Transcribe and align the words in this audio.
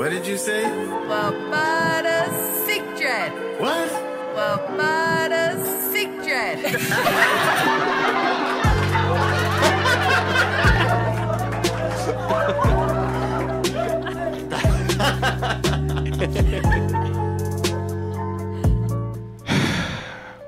What 0.00 0.08
did 0.12 0.26
you 0.26 0.38
say? 0.38 0.62
Wabada 0.64 2.24
sick 2.64 2.82
dread. 2.96 3.60
What? 3.60 3.90
Barbada 4.34 5.60
Secret. 5.92 6.56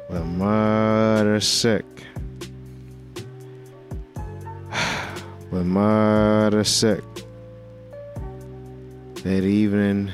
Well, 0.09 0.25
Mudda 0.39 1.43
Sick. 1.43 1.85
Well, 5.51 5.65
Mudda 5.65 6.65
Sick. 6.67 7.12
Good 9.33 9.45
evening, 9.45 10.13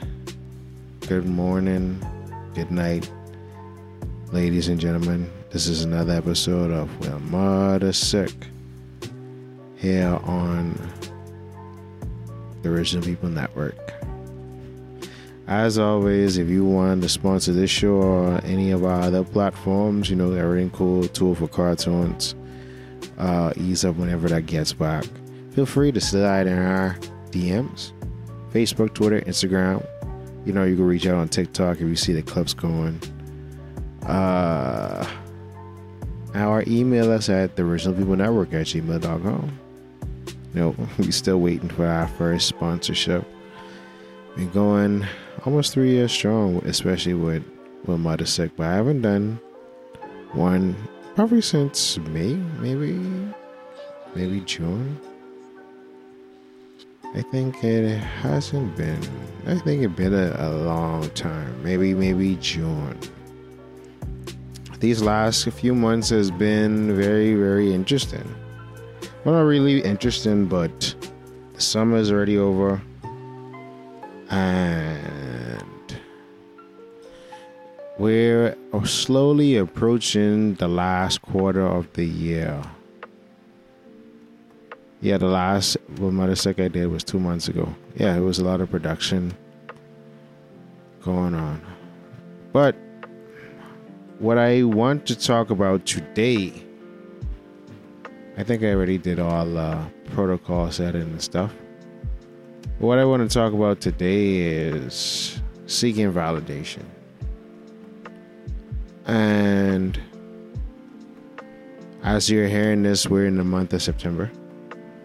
good 1.09 1.27
morning, 1.27 2.01
good 2.55 2.71
night, 2.71 3.11
ladies 4.31 4.69
and 4.69 4.79
gentlemen. 4.79 5.29
This 5.51 5.67
is 5.67 5.83
another 5.83 6.13
episode 6.13 6.71
of 6.71 6.89
Well, 7.01 7.19
Mudda 7.19 7.93
Sick 7.93 8.31
here 9.77 10.21
on 10.23 10.79
the 12.63 12.69
Original 12.69 13.05
People 13.05 13.29
Network. 13.29 13.93
As 15.49 15.79
always, 15.79 16.39
if 16.39 16.49
you 16.49 16.65
want 16.65 17.03
to 17.03 17.09
sponsor 17.09 17.53
this 17.53 17.73
show 17.73 17.95
or 17.95 18.41
any 18.45 18.71
of 18.71 18.85
our 18.85 19.01
other 19.01 19.25
platforms, 19.25 20.09
you 20.09 20.15
know, 20.15 20.33
everything 20.33 20.71
cool, 20.71 21.09
tool 21.09 21.35
for 21.35 21.49
cartoons, 21.49 22.37
uh, 23.19 23.53
ease 23.57 23.85
up 23.85 23.97
whenever 23.97 24.29
that 24.29 24.47
gets 24.47 24.73
back. 24.73 25.05
Feel 25.51 25.67
free 25.67 25.91
to 25.91 26.01
slide 26.01 26.47
in 26.47 26.57
our 26.57 26.97
DMs, 27.33 27.91
Facebook, 28.53 28.95
Twitter, 28.95 29.21
Instagram. 29.23 29.87
You 30.45 30.53
know, 30.53 30.65
you 30.65 30.77
can 30.77 30.87
reach 30.87 31.07
out 31.07 31.17
on 31.17 31.29
TikTok 31.29 31.77
if 31.77 31.83
you 31.83 31.97
see 31.97 32.13
the 32.13 32.23
clips 32.23 32.55
going. 32.55 33.01
Uh, 34.07 35.07
our 36.35 36.65
email 36.67 37.11
us 37.13 37.29
at 37.29 37.57
the 37.57 37.63
original 37.63 37.95
people 37.95 38.17
network 38.17 38.53
at 38.53 38.67
gmail.com. 38.67 39.59
You 40.55 40.61
know, 40.61 40.75
we're 40.99 41.11
still 41.13 41.41
waiting 41.41 41.69
for 41.69 41.87
our 41.87 42.09
first 42.09 42.49
sponsorship. 42.49 43.25
Been 44.37 44.51
going 44.51 45.07
almost 45.45 45.73
three 45.73 45.91
years 45.93 46.13
strong, 46.13 46.59
especially 46.65 47.15
with 47.15 47.45
with 47.85 48.01
Mudda 48.01 48.27
Sick, 48.27 48.53
but 48.57 48.67
I 48.67 48.75
haven't 48.75 49.03
done 49.03 49.41
one 50.33 50.77
probably 51.15 51.41
since 51.41 51.99
May, 51.99 52.35
maybe 52.61 52.99
maybe 54.15 54.41
June. 54.41 55.01
I 57.15 57.23
think 57.23 57.65
it 57.65 57.99
hasn't 57.99 58.77
been. 58.77 59.01
I 59.47 59.59
think 59.59 59.83
it's 59.83 59.95
been 59.95 60.15
a, 60.15 60.37
a 60.39 60.51
long 60.51 61.09
time. 61.11 61.63
Maybe 61.63 61.95
maybe 61.95 62.37
June. 62.37 62.99
These 64.79 65.03
last 65.03 65.49
few 65.51 65.75
months 65.75 66.11
has 66.11 66.31
been 66.31 66.95
very 66.95 67.35
very 67.35 67.73
interesting. 67.73 68.35
Well, 69.25 69.35
not 69.35 69.43
really 69.43 69.81
interesting, 69.81 70.47
but 70.47 70.95
the 71.55 71.61
summer 71.61 71.97
is 71.97 72.13
already 72.13 72.39
over 72.39 72.81
and 74.31 75.97
we're 77.99 78.57
slowly 78.85 79.57
approaching 79.57 80.55
the 80.55 80.69
last 80.69 81.23
quarter 81.23 81.67
of 81.67 81.93
the 81.95 82.05
year. 82.05 82.63
Yeah, 85.01 85.17
the 85.17 85.27
last 85.27 85.77
Sick 86.35 86.59
I 86.59 86.67
did 86.69 86.89
was 86.89 87.05
two 87.05 87.21
months 87.21 87.47
ago. 87.49 87.73
Yeah, 87.95 88.17
it 88.17 88.21
was 88.21 88.41
a 88.41 88.45
lot 88.45 88.61
of 88.61 88.71
production 88.71 89.37
going 91.03 91.35
on. 91.35 91.63
But 92.53 92.75
what 94.19 94.39
I 94.39 94.65
want 94.65 95.07
to 95.07 95.17
talk 95.17 95.51
about 95.51 95.87
today, 95.87 96.53
I 98.37 98.43
think 98.43 98.65
I 98.65 98.73
already 98.73 98.99
did 98.99 99.21
all 99.21 99.57
uh, 99.57 99.85
protocol 100.13 100.71
setting 100.73 101.03
and 101.03 101.23
stuff. 101.23 101.53
What 102.81 102.99
I 102.99 103.05
want 103.05 103.29
to 103.29 103.33
talk 103.33 103.53
about 103.53 103.81
today 103.81 104.39
is 104.39 105.41
seeking 105.67 106.13
validation. 106.13 106.83
And 109.07 110.01
as 112.03 112.29
you're 112.29 112.49
hearing 112.49 112.83
this, 112.83 113.07
we're 113.07 113.27
in 113.27 113.37
the 113.37 113.45
month 113.45 113.73
of 113.73 113.83
September. 113.83 114.31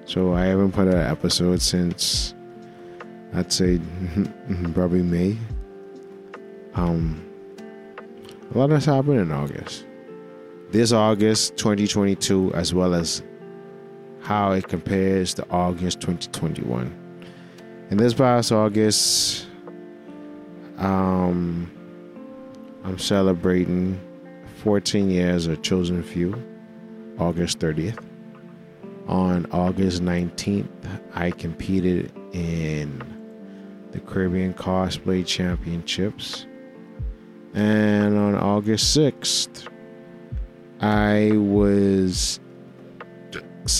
So 0.06 0.34
I 0.34 0.46
haven't 0.46 0.72
put 0.74 0.88
an 0.88 0.98
episode 0.98 1.62
since 1.62 2.34
I'd 3.34 3.52
say 3.52 3.80
probably 4.74 5.04
May. 5.04 5.38
Um 6.76 7.24
a 8.54 8.58
lot 8.58 8.70
has 8.70 8.86
happened 8.86 9.20
in 9.20 9.32
August. 9.32 9.86
This 10.72 10.92
August 10.92 11.58
2022 11.58 12.54
as 12.54 12.74
well 12.74 12.94
as 12.94 13.24
how 14.22 14.52
it 14.52 14.68
compares 14.68 15.34
to 15.36 15.50
August 15.50 16.02
2021 16.02 17.04
in 17.94 17.98
this 17.98 18.16
past 18.16 18.52
August, 18.52 19.46
um, 20.78 21.72
I'm 22.84 22.98
celebrating 22.98 24.00
14 24.64 25.12
years 25.12 25.46
of 25.46 25.62
Chosen 25.62 26.02
Few, 26.02 26.34
August 27.20 27.60
30th. 27.60 28.04
On 29.08 29.46
August 29.52 30.02
19th, 30.02 30.68
I 31.14 31.32
competed 31.32 32.12
in 32.34 33.04
the 33.92 34.00
Caribbean 34.00 34.54
Cosplay 34.54 35.26
Championships. 35.26 36.46
And 37.54 38.18
on 38.18 38.36
August 38.36 38.98
6th, 38.98 39.68
I 40.82 41.32
was 41.38 42.40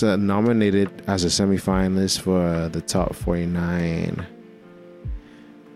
nominated 0.00 1.02
as 1.06 1.24
a 1.24 1.28
semifinalist 1.28 2.20
for 2.20 2.68
the 2.68 2.80
top 2.80 3.14
49 3.14 4.26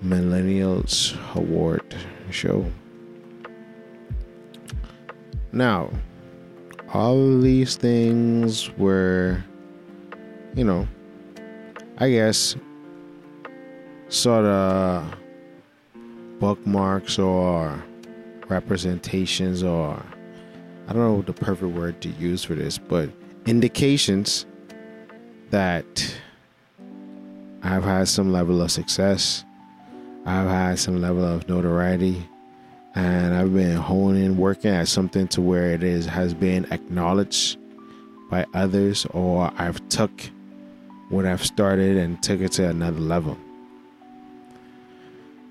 millennials 0.04 1.16
award 1.34 1.94
show 2.30 2.64
now 5.52 5.90
all 6.92 7.38
these 7.38 7.76
things 7.76 8.70
were 8.78 9.42
you 10.54 10.64
know 10.64 10.86
i 11.98 12.10
guess 12.10 12.56
sort 14.08 14.44
of 14.44 15.14
bookmarks 16.40 17.18
or 17.18 17.82
representations 18.48 19.62
or 19.62 20.02
i 20.88 20.92
don't 20.92 21.02
know 21.02 21.22
the 21.22 21.32
perfect 21.32 21.72
word 21.74 22.00
to 22.00 22.08
use 22.10 22.42
for 22.42 22.54
this 22.54 22.78
but 22.78 23.10
indications 23.46 24.46
that 25.50 26.18
I've 27.62 27.84
had 27.84 28.06
some 28.08 28.30
level 28.32 28.62
of 28.62 28.70
success, 28.70 29.44
I've 30.24 30.48
had 30.48 30.78
some 30.78 31.00
level 31.00 31.24
of 31.24 31.48
notoriety, 31.48 32.28
and 32.94 33.34
I've 33.34 33.54
been 33.54 33.76
honing, 33.76 34.36
working 34.36 34.70
at 34.70 34.88
something 34.88 35.28
to 35.28 35.40
where 35.40 35.72
it 35.72 35.82
is 35.82 36.06
has 36.06 36.34
been 36.34 36.66
acknowledged 36.72 37.58
by 38.30 38.46
others, 38.54 39.06
or 39.10 39.52
I've 39.56 39.86
took 39.88 40.10
what 41.08 41.24
I've 41.24 41.44
started 41.44 41.96
and 41.96 42.22
took 42.22 42.40
it 42.40 42.52
to 42.52 42.68
another 42.68 43.00
level. 43.00 43.38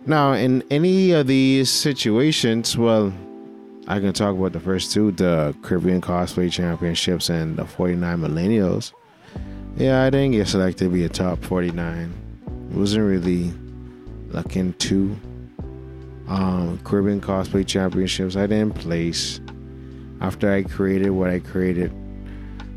Now, 0.06 0.34
in 0.34 0.64
any 0.72 1.12
of 1.12 1.28
these 1.28 1.70
situations, 1.70 2.78
well, 2.78 3.12
I 3.88 4.00
can 4.00 4.14
talk 4.14 4.36
about 4.36 4.54
the 4.54 4.60
first 4.60 4.92
two, 4.92 5.12
the 5.12 5.56
Caribbean 5.62 6.02
Cosplay 6.02 6.52
Championships 6.52 7.30
and 7.30 7.58
the 7.58 7.66
49 7.66 8.20
Millennials. 8.20 8.94
Yeah, 9.78 10.04
I 10.04 10.10
didn't 10.10 10.32
get 10.32 10.48
selected 10.48 10.86
to 10.86 10.90
be 10.90 11.04
a 11.04 11.10
top 11.10 11.44
49. 11.44 12.14
Wasn't 12.74 13.06
really 13.06 13.54
looking 14.30 14.74
to. 14.74 15.16
Um, 16.28 16.80
Caribbean 16.84 17.22
Cosplay 17.22 17.66
Championships, 17.66 18.36
I 18.36 18.48
didn't 18.48 18.76
place. 18.76 19.40
After 20.20 20.52
I 20.52 20.64
created 20.64 21.12
what 21.12 21.30
I 21.30 21.40
created, 21.40 21.94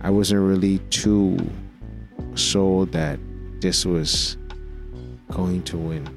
I 0.02 0.10
wasn't 0.10 0.42
really 0.42 0.78
too 0.90 1.38
sold 2.34 2.92
that 2.92 3.18
this 3.60 3.84
was 3.84 4.36
going 5.30 5.62
to 5.64 5.76
win. 5.76 6.08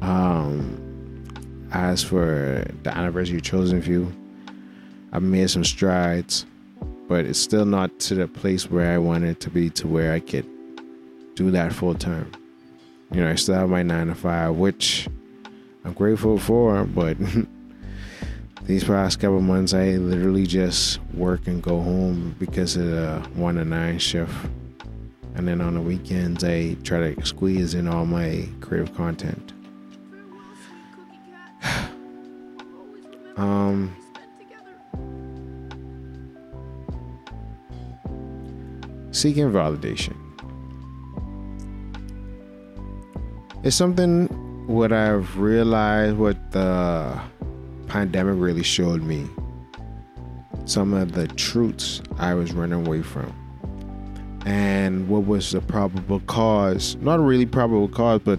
Um, 0.00 1.24
as 1.72 2.02
for 2.02 2.64
the 2.82 2.96
anniversary 2.96 3.40
chosen 3.40 3.82
few, 3.82 4.12
I've 5.12 5.22
made 5.22 5.50
some 5.50 5.64
strides, 5.64 6.46
but 7.08 7.24
it's 7.24 7.38
still 7.38 7.64
not 7.64 7.98
to 8.00 8.14
the 8.14 8.28
place 8.28 8.70
where 8.70 8.92
I 8.92 8.98
wanted 8.98 9.40
to 9.40 9.50
be 9.50 9.70
to 9.70 9.88
where 9.88 10.12
I 10.12 10.20
could 10.20 10.46
do 11.34 11.50
that 11.50 11.72
full 11.72 11.94
time. 11.94 12.30
You 13.12 13.22
know, 13.22 13.30
I 13.30 13.34
still 13.34 13.54
have 13.54 13.68
my 13.68 13.82
nine 13.82 14.08
to 14.08 14.14
five, 14.14 14.56
which 14.56 15.08
I'm 15.88 15.94
grateful 15.94 16.38
for, 16.38 16.84
but 16.84 17.16
these 18.64 18.84
past 18.84 19.20
couple 19.20 19.40
months 19.40 19.72
I 19.72 19.92
literally 19.92 20.46
just 20.46 21.00
work 21.14 21.46
and 21.46 21.62
go 21.62 21.80
home 21.80 22.36
because 22.38 22.76
of 22.76 22.84
the 22.84 23.26
one 23.32 23.54
to 23.54 23.64
nine 23.64 23.98
shift. 23.98 24.30
and 25.34 25.48
then 25.48 25.62
on 25.62 25.72
the 25.76 25.80
weekends 25.80 26.44
I 26.44 26.74
try 26.84 27.14
to 27.14 27.24
squeeze 27.24 27.72
in 27.72 27.88
all 27.88 28.04
my 28.04 28.46
creative 28.60 28.94
content. 28.94 29.54
um 33.38 33.96
seeking 39.10 39.50
validation. 39.50 40.16
It's 43.64 43.74
something 43.74 44.27
what 44.68 44.92
I've 44.92 45.38
realized 45.38 46.18
what 46.18 46.36
the 46.52 47.18
pandemic 47.86 48.34
really 48.38 48.62
showed 48.62 49.02
me. 49.02 49.26
Some 50.66 50.92
of 50.92 51.12
the 51.12 51.26
truths 51.26 52.02
I 52.18 52.34
was 52.34 52.52
running 52.52 52.86
away 52.86 53.00
from. 53.00 53.32
And 54.44 55.08
what 55.08 55.24
was 55.24 55.52
the 55.52 55.62
probable 55.62 56.20
cause? 56.20 56.96
Not 56.96 57.18
really 57.18 57.46
probable 57.46 57.88
cause, 57.88 58.20
but 58.22 58.38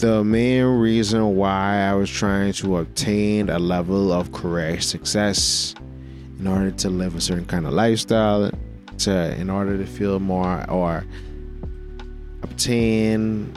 the 0.00 0.24
main 0.24 0.64
reason 0.64 1.36
why 1.36 1.80
I 1.80 1.92
was 1.92 2.08
trying 2.08 2.54
to 2.54 2.78
obtain 2.78 3.50
a 3.50 3.58
level 3.58 4.12
of 4.12 4.32
career 4.32 4.80
success 4.80 5.74
in 6.40 6.46
order 6.46 6.70
to 6.70 6.88
live 6.88 7.14
a 7.16 7.20
certain 7.20 7.44
kind 7.44 7.66
of 7.66 7.74
lifestyle, 7.74 8.50
to 8.96 9.34
in 9.36 9.50
order 9.50 9.76
to 9.76 9.84
feel 9.84 10.20
more 10.20 10.64
or 10.70 11.04
obtain 12.42 13.54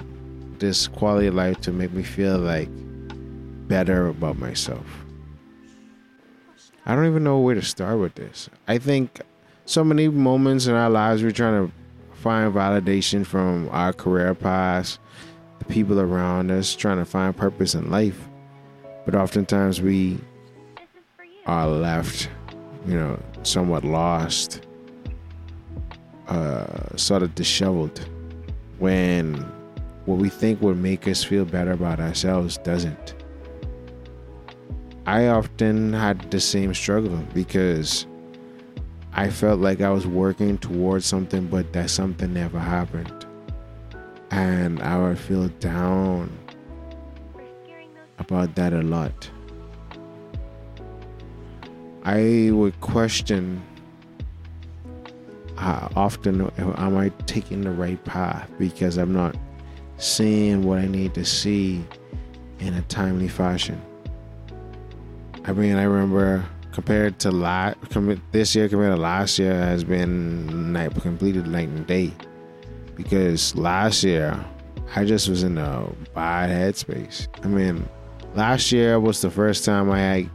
this 0.59 0.87
quality 0.87 1.27
of 1.27 1.35
life 1.35 1.59
to 1.61 1.71
make 1.71 1.91
me 1.91 2.03
feel 2.03 2.37
like 2.37 2.69
better 3.67 4.07
about 4.07 4.37
myself. 4.37 4.85
I 6.85 6.95
don't 6.95 7.07
even 7.07 7.23
know 7.23 7.39
where 7.39 7.55
to 7.55 7.61
start 7.63 7.99
with 7.99 8.15
this. 8.15 8.49
I 8.67 8.77
think 8.77 9.21
so 9.65 9.83
many 9.83 10.07
moments 10.07 10.67
in 10.67 10.75
our 10.75 10.89
lives 10.89 11.23
we're 11.23 11.31
trying 11.31 11.67
to 11.67 11.73
find 12.13 12.53
validation 12.53 13.25
from 13.25 13.69
our 13.71 13.91
career 13.91 14.35
paths, 14.35 14.99
the 15.59 15.65
people 15.65 15.99
around 15.99 16.51
us, 16.51 16.75
trying 16.75 16.97
to 16.97 17.05
find 17.05 17.35
purpose 17.35 17.73
in 17.73 17.89
life. 17.89 18.19
But 19.05 19.15
oftentimes 19.15 19.81
we 19.81 20.19
are 21.45 21.67
left, 21.67 22.29
you 22.87 22.95
know, 22.95 23.19
somewhat 23.43 23.83
lost, 23.83 24.61
uh, 26.27 26.95
sort 26.95 27.21
of 27.23 27.35
disheveled 27.35 27.99
when 28.79 29.45
what 30.05 30.19
we 30.19 30.29
think 30.29 30.61
would 30.61 30.77
make 30.77 31.07
us 31.07 31.23
feel 31.23 31.45
better 31.45 31.71
about 31.71 31.99
ourselves 31.99 32.57
doesn't. 32.59 33.15
I 35.07 35.27
often 35.27 35.93
had 35.93 36.31
the 36.31 36.39
same 36.39 36.73
struggle 36.73 37.17
because 37.33 38.07
I 39.13 39.29
felt 39.29 39.59
like 39.59 39.81
I 39.81 39.89
was 39.89 40.07
working 40.07 40.57
towards 40.57 41.05
something, 41.05 41.47
but 41.47 41.71
that 41.73 41.89
something 41.89 42.33
never 42.33 42.59
happened. 42.59 43.25
And 44.31 44.81
I 44.81 44.97
would 44.97 45.19
feel 45.19 45.47
down 45.59 46.37
about 48.17 48.55
that 48.55 48.73
a 48.73 48.81
lot. 48.81 49.29
I 52.03 52.49
would 52.51 52.79
question 52.81 53.63
how 55.55 55.91
often 55.95 56.51
am 56.57 56.97
I 56.97 57.09
taking 57.25 57.61
the 57.61 57.71
right 57.71 58.03
path 58.03 58.51
because 58.59 58.97
I'm 58.97 59.13
not 59.13 59.35
seeing 59.97 60.63
what 60.63 60.80
I 60.80 60.88
need 60.88 61.13
to 61.15 61.25
see 61.25 61.86
in 62.59 62.74
a 62.74 62.81
timely 62.83 63.27
fashion. 63.27 63.81
I 65.45 65.53
mean, 65.53 65.75
I 65.75 65.83
remember 65.83 66.45
compared 66.71 67.18
to 67.19 67.31
last 67.31 67.77
this 68.33 68.53
year 68.53 68.68
compared 68.68 68.94
to 68.94 69.01
last 69.01 69.39
year 69.39 69.53
has 69.53 69.86
been 69.86 70.74
night 70.74 70.94
completed 71.01 71.47
night 71.47 71.69
and 71.69 71.88
day 71.88 72.12
because 72.95 73.56
last 73.56 74.03
year 74.03 74.38
I 74.94 75.06
just 75.06 75.30
was 75.30 75.44
in 75.44 75.57
a 75.57 75.89
bad 76.13 76.50
headspace. 76.50 77.27
I 77.45 77.48
mean, 77.48 77.88
last 78.33 78.71
year 78.71 79.00
was 79.00 79.21
the 79.21 79.31
first 79.31 79.63
time 79.63 79.89
I 79.89 80.30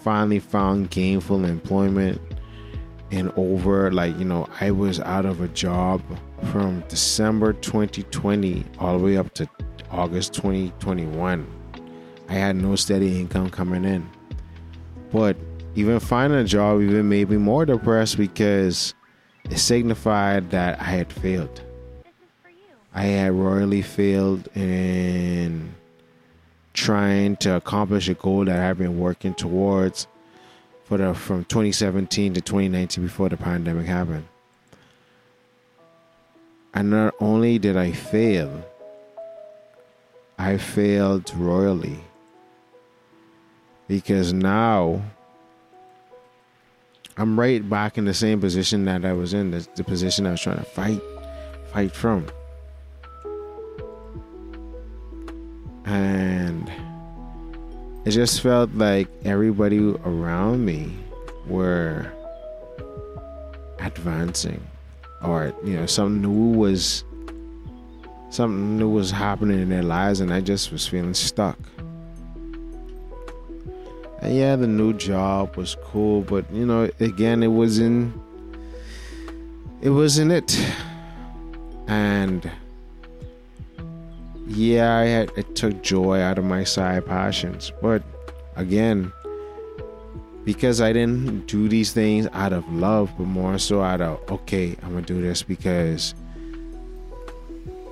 finally 0.00 0.40
found 0.40 0.90
gainful 0.90 1.44
employment 1.44 2.20
and 3.10 3.32
over 3.36 3.90
like 3.92 4.18
you 4.18 4.24
know 4.24 4.48
I 4.60 4.72
was 4.72 5.00
out 5.00 5.24
of 5.24 5.40
a 5.40 5.48
job 5.48 6.02
from 6.50 6.82
December 6.88 7.52
2020 7.52 8.64
all 8.78 8.98
the 8.98 9.04
way 9.04 9.16
up 9.16 9.32
to 9.34 9.48
August 9.90 10.34
2021. 10.34 11.46
I 12.28 12.32
had 12.32 12.56
no 12.56 12.76
steady 12.76 13.20
income 13.20 13.50
coming 13.50 13.84
in. 13.84 14.08
But 15.12 15.36
even 15.74 16.00
finding 16.00 16.38
a 16.38 16.44
job 16.44 16.80
even 16.80 17.08
made 17.08 17.30
me 17.30 17.36
more 17.36 17.66
depressed 17.66 18.16
because 18.16 18.94
it 19.44 19.58
signified 19.58 20.50
that 20.50 20.80
I 20.80 20.84
had 20.84 21.12
failed. 21.12 21.62
I 22.94 23.04
had 23.04 23.32
royally 23.32 23.82
failed 23.82 24.48
in 24.54 25.74
trying 26.74 27.36
to 27.36 27.56
accomplish 27.56 28.08
a 28.08 28.14
goal 28.14 28.44
that 28.44 28.58
I've 28.58 28.78
been 28.78 28.98
working 28.98 29.34
towards 29.34 30.06
for 30.84 30.98
the 30.98 31.14
from 31.14 31.44
2017 31.44 32.34
to 32.34 32.40
2019 32.40 33.04
before 33.04 33.28
the 33.28 33.36
pandemic 33.36 33.86
happened. 33.86 34.26
And 36.74 36.90
not 36.90 37.14
only 37.20 37.58
did 37.58 37.76
I 37.76 37.92
fail, 37.92 38.64
I 40.38 40.56
failed 40.56 41.30
royally. 41.36 42.00
Because 43.88 44.32
now 44.32 45.02
I'm 47.16 47.38
right 47.38 47.68
back 47.68 47.98
in 47.98 48.06
the 48.06 48.14
same 48.14 48.40
position 48.40 48.86
that 48.86 49.04
I 49.04 49.12
was 49.12 49.34
in, 49.34 49.50
the, 49.50 49.66
the 49.76 49.84
position 49.84 50.26
I 50.26 50.30
was 50.30 50.40
trying 50.40 50.56
to 50.56 50.64
fight, 50.64 51.00
fight 51.72 51.92
from. 51.92 52.26
And 55.84 56.72
it 58.06 58.12
just 58.12 58.40
felt 58.40 58.72
like 58.72 59.08
everybody 59.24 59.78
around 60.04 60.64
me 60.64 60.96
were 61.46 62.10
advancing 63.78 64.62
or 65.24 65.54
you 65.64 65.76
know 65.76 65.86
something 65.86 66.22
new 66.22 66.58
was 66.58 67.04
something 68.30 68.78
new 68.78 68.88
was 68.88 69.10
happening 69.10 69.60
in 69.60 69.68
their 69.68 69.82
lives 69.82 70.20
and 70.20 70.32
I 70.32 70.40
just 70.40 70.72
was 70.72 70.86
feeling 70.86 71.14
stuck. 71.14 71.58
And 74.20 74.36
yeah, 74.36 74.56
the 74.56 74.66
new 74.66 74.92
job 74.92 75.56
was 75.56 75.76
cool, 75.82 76.22
but 76.22 76.50
you 76.52 76.64
know, 76.64 76.90
again, 77.00 77.42
it 77.42 77.48
wasn't 77.48 78.14
it 79.82 79.90
wasn't 79.90 80.32
it. 80.32 80.58
And 81.88 82.50
yeah, 84.46 84.96
I 84.96 85.04
had 85.04 85.30
it 85.36 85.54
took 85.54 85.82
joy 85.82 86.20
out 86.20 86.38
of 86.38 86.44
my 86.44 86.64
side 86.64 87.04
passions, 87.04 87.72
but 87.82 88.02
again, 88.56 89.12
because 90.44 90.80
I 90.80 90.92
didn't 90.92 91.46
do 91.46 91.68
these 91.68 91.92
things 91.92 92.26
out 92.32 92.52
of 92.52 92.70
love, 92.72 93.12
but 93.16 93.26
more 93.26 93.58
so 93.58 93.82
out 93.82 94.00
of 94.00 94.20
okay, 94.30 94.76
I'm 94.82 94.94
gonna 94.94 95.02
do 95.02 95.20
this 95.20 95.42
because 95.42 96.14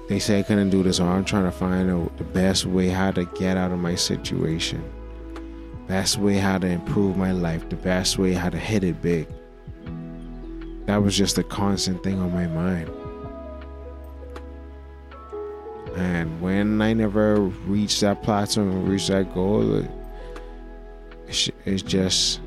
they 0.08 0.18
say 0.18 0.40
I 0.40 0.42
couldn't 0.42 0.70
do 0.70 0.82
this, 0.82 0.98
or 0.98 1.08
I'm 1.08 1.24
trying 1.24 1.44
to 1.44 1.52
find 1.52 1.88
the 2.16 2.24
best 2.24 2.66
way 2.66 2.88
how 2.88 3.12
to 3.12 3.24
get 3.26 3.56
out 3.56 3.70
of 3.70 3.78
my 3.78 3.94
situation, 3.94 4.82
best 5.86 6.18
way 6.18 6.34
how 6.38 6.58
to 6.58 6.66
improve 6.66 7.16
my 7.16 7.30
life, 7.30 7.68
the 7.68 7.76
best 7.76 8.18
way 8.18 8.32
how 8.32 8.50
to 8.50 8.58
hit 8.58 8.82
it 8.82 9.00
big. 9.00 9.28
That 10.86 10.96
was 10.96 11.16
just 11.16 11.38
a 11.38 11.44
constant 11.44 12.02
thing 12.02 12.18
on 12.18 12.34
my 12.34 12.48
mind. 12.48 12.90
And 15.96 16.40
when 16.40 16.82
I 16.82 16.92
never 16.92 17.40
reached 17.40 18.00
that 18.00 18.22
plateau 18.24 18.62
and 18.62 18.88
reached 18.88 19.08
that 19.08 19.32
goal, 19.32 19.84
it's 21.64 21.82
just, 21.82 22.40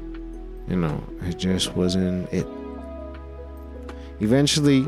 you 0.67 0.75
know, 0.75 1.03
it 1.23 1.37
just 1.37 1.75
wasn't 1.75 2.31
it. 2.33 2.47
Eventually, 4.19 4.85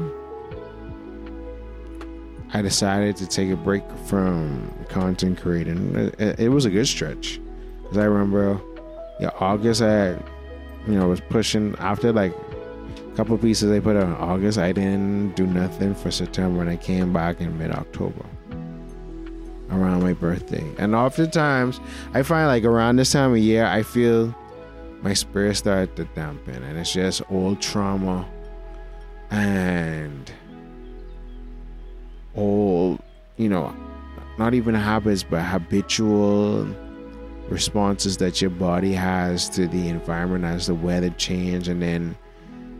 I 2.54 2.62
decided 2.62 3.18
to 3.18 3.28
take 3.28 3.50
a 3.52 3.56
break 3.56 3.84
from 4.06 4.72
content 4.90 5.42
creating. 5.42 5.96
It, 5.96 6.40
it 6.40 6.50
was 6.50 6.66
a 6.66 6.70
good 6.70 6.88
stretch. 6.88 7.40
Because 7.82 7.98
I 7.98 8.06
remember, 8.06 8.60
yeah, 9.20 9.32
August, 9.40 9.82
I, 9.82 10.12
you 10.88 10.94
know, 10.94 11.08
was 11.08 11.22
pushing 11.22 11.76
after 11.80 12.12
like 12.14 12.34
a 12.34 13.16
couple 13.16 13.38
pieces 13.38 13.72
I 13.72 13.80
put 13.80 13.96
out 13.96 14.08
in 14.08 14.14
August. 14.14 14.58
I 14.58 14.72
didn't 14.72 15.36
do 15.36 15.46
nothing 15.46 15.94
for 15.94 16.12
September, 16.12 16.62
and 16.62 16.70
I 16.70 16.78
came 16.78 17.14
back 17.14 17.42
in 17.42 17.58
mid 17.58 17.72
October 17.72 18.26
around 19.76 20.04
my 20.04 20.14
birthday. 20.14 20.64
And 20.78 20.96
oftentimes, 20.96 21.80
I 22.14 22.24
find 22.24 22.48
like 22.48 22.64
around 22.64 22.98
this 22.98 23.12
time 23.12 23.32
of 23.32 23.38
year, 23.38 23.66
I 23.66 23.84
feel 23.84 24.34
my 25.02 25.14
spirit 25.14 25.56
start 25.56 25.96
to 25.98 26.06
dampen, 26.16 26.64
and 26.64 26.78
it's 26.78 26.94
just 26.94 27.22
old 27.30 27.62
trauma 27.62 28.28
and 29.32 30.32
old, 32.36 33.02
you 33.38 33.50
know, 33.50 33.76
not 34.38 34.54
even 34.54 34.76
habits, 34.76 35.24
but 35.24 35.42
habitual 35.42 36.68
responses 37.50 38.18
that 38.18 38.42
your 38.42 38.50
body 38.50 38.94
has 38.94 39.48
to 39.50 39.68
the 39.68 39.88
environment 39.88 40.46
as 40.46 40.68
the 40.68 40.76
weather 40.76 41.12
change, 41.12 41.68
and 41.68 41.82
then 41.82 42.18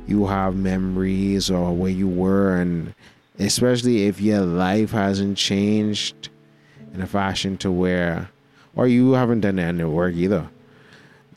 you 0.08 0.26
have 0.26 0.56
memories 0.56 1.50
or 1.50 1.74
where 1.74 1.92
you 1.92 2.08
were 2.08 2.56
and 2.58 2.94
especially 3.40 4.06
if 4.06 4.22
your 4.22 4.42
life 4.42 4.92
hasn't 4.92 5.38
changed 5.38 6.30
in 6.96 7.02
a 7.02 7.08
fashion 7.08 7.58
to 7.58 7.72
where 7.72 8.30
or 8.76 8.88
you 8.88 9.12
haven't 9.12 9.42
done 9.42 9.60
any 9.60 9.84
work 9.84 10.16
either 10.16 10.48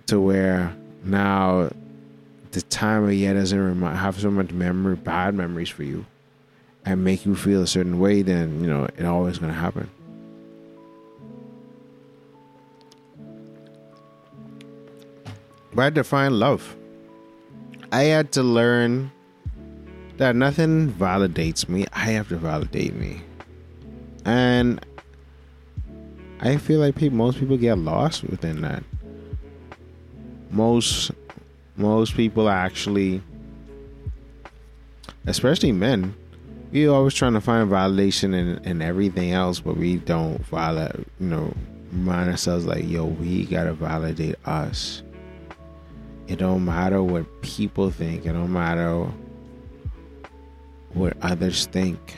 to 0.06 0.20
where 0.20 0.74
now 1.04 1.70
the 2.52 2.62
time 2.62 3.04
of 3.04 3.12
year 3.12 3.34
doesn't 3.34 3.58
remind, 3.58 3.98
have 3.98 4.18
so 4.18 4.30
much 4.30 4.50
memory 4.50 4.96
bad 4.96 5.34
memories 5.34 5.68
for 5.68 5.82
you 5.82 6.06
and 6.84 7.04
make 7.04 7.26
you 7.26 7.34
feel 7.34 7.62
a 7.62 7.66
certain 7.66 7.98
way 7.98 8.22
then 8.22 8.60
you 8.62 8.66
know 8.66 8.84
it 8.96 9.04
always 9.04 9.38
to 9.38 9.48
happen 9.48 9.90
but 15.74 15.82
i 15.82 15.90
define 15.90 16.38
love 16.38 16.76
i 17.92 18.04
had 18.04 18.32
to 18.32 18.42
learn 18.42 19.10
that 20.18 20.34
nothing 20.34 20.92
validates 20.92 21.68
me. 21.68 21.86
I 21.92 22.06
have 22.10 22.28
to 22.28 22.36
validate 22.36 22.94
me. 22.94 23.22
And 24.24 24.84
I 26.40 26.56
feel 26.56 26.80
like 26.80 26.94
people, 26.94 27.18
most 27.18 27.38
people 27.38 27.56
get 27.56 27.78
lost 27.78 28.24
within 28.24 28.60
that. 28.62 28.82
Most 30.50 31.10
most 31.76 32.14
people 32.14 32.48
actually 32.48 33.22
especially 35.26 35.72
men, 35.72 36.14
we 36.72 36.88
always 36.88 37.14
trying 37.14 37.34
to 37.34 37.40
find 37.40 37.70
validation 37.70 38.34
in, 38.34 38.62
in 38.64 38.82
everything 38.82 39.32
else, 39.32 39.60
but 39.60 39.76
we 39.76 39.96
don't 39.96 40.44
validate, 40.46 41.06
you 41.20 41.26
know, 41.26 41.52
remind 41.92 42.30
ourselves 42.30 42.66
like, 42.66 42.86
yo, 42.88 43.04
we 43.04 43.44
gotta 43.44 43.72
validate 43.72 44.36
us. 44.46 45.02
It 46.26 46.38
don't 46.38 46.64
matter 46.64 47.02
what 47.02 47.42
people 47.42 47.90
think. 47.90 48.26
It 48.26 48.32
don't 48.32 48.52
matter 48.52 49.06
what 50.92 51.16
others 51.22 51.66
think. 51.66 52.16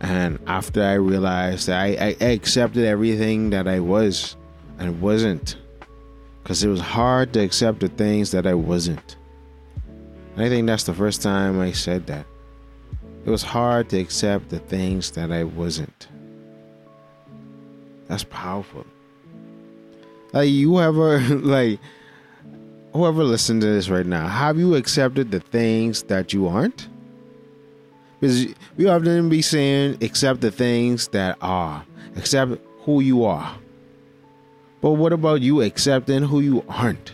And 0.00 0.38
after 0.46 0.82
I 0.82 0.94
realized 0.94 1.66
that 1.68 1.80
I, 1.80 2.16
I 2.20 2.24
accepted 2.24 2.84
everything 2.84 3.50
that 3.50 3.66
I 3.66 3.80
was 3.80 4.36
and 4.78 5.00
wasn't, 5.00 5.56
because 6.42 6.62
it 6.62 6.68
was 6.68 6.80
hard 6.80 7.32
to 7.32 7.40
accept 7.40 7.80
the 7.80 7.88
things 7.88 8.30
that 8.30 8.46
I 8.46 8.54
wasn't. 8.54 9.16
And 10.36 10.44
I 10.44 10.48
think 10.48 10.66
that's 10.66 10.84
the 10.84 10.94
first 10.94 11.20
time 11.20 11.60
I 11.60 11.72
said 11.72 12.06
that. 12.06 12.26
It 13.24 13.30
was 13.30 13.42
hard 13.42 13.88
to 13.90 13.98
accept 13.98 14.48
the 14.50 14.60
things 14.60 15.10
that 15.10 15.32
I 15.32 15.44
wasn't. 15.44 16.08
That's 18.06 18.24
powerful. 18.24 18.86
Like 20.32 20.48
you 20.48 20.80
ever 20.80 21.18
like 21.28 21.80
whoever 22.92 23.24
listened 23.24 23.62
to 23.62 23.66
this 23.66 23.88
right 23.88 24.06
now, 24.06 24.26
have 24.26 24.58
you 24.58 24.74
accepted 24.76 25.30
the 25.30 25.40
things 25.40 26.04
that 26.04 26.32
you 26.32 26.46
aren't? 26.46 26.88
Because 28.20 28.54
we 28.76 28.88
often 28.88 29.28
be 29.28 29.42
saying, 29.42 29.98
accept 30.02 30.40
the 30.40 30.50
things 30.50 31.08
that 31.08 31.38
are, 31.40 31.84
accept 32.16 32.60
who 32.80 33.00
you 33.00 33.24
are. 33.24 33.56
But 34.80 34.92
what 34.92 35.12
about 35.12 35.40
you 35.40 35.60
accepting 35.62 36.22
who 36.22 36.40
you 36.40 36.64
aren't? 36.68 37.12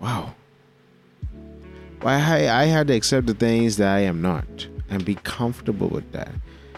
Wow. 0.00 0.34
Why 2.00 2.14
I, 2.14 2.62
I 2.62 2.64
had 2.66 2.88
to 2.88 2.94
accept 2.94 3.26
the 3.26 3.34
things 3.34 3.76
that 3.78 3.88
I 3.88 4.00
am 4.00 4.22
not 4.22 4.66
and 4.88 5.04
be 5.04 5.16
comfortable 5.16 5.88
with 5.88 6.10
that. 6.12 6.30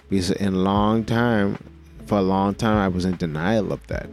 Because 0.09 0.31
in 0.31 0.55
a 0.55 0.59
long 0.59 1.05
time, 1.05 1.59
for 2.07 2.19
a 2.19 2.23
long 2.23 2.55
time, 2.55 2.77
I 2.77 2.89
was 2.89 3.05
in 3.05 3.17
denial 3.17 3.73
of 3.73 3.87
that. 3.89 4.09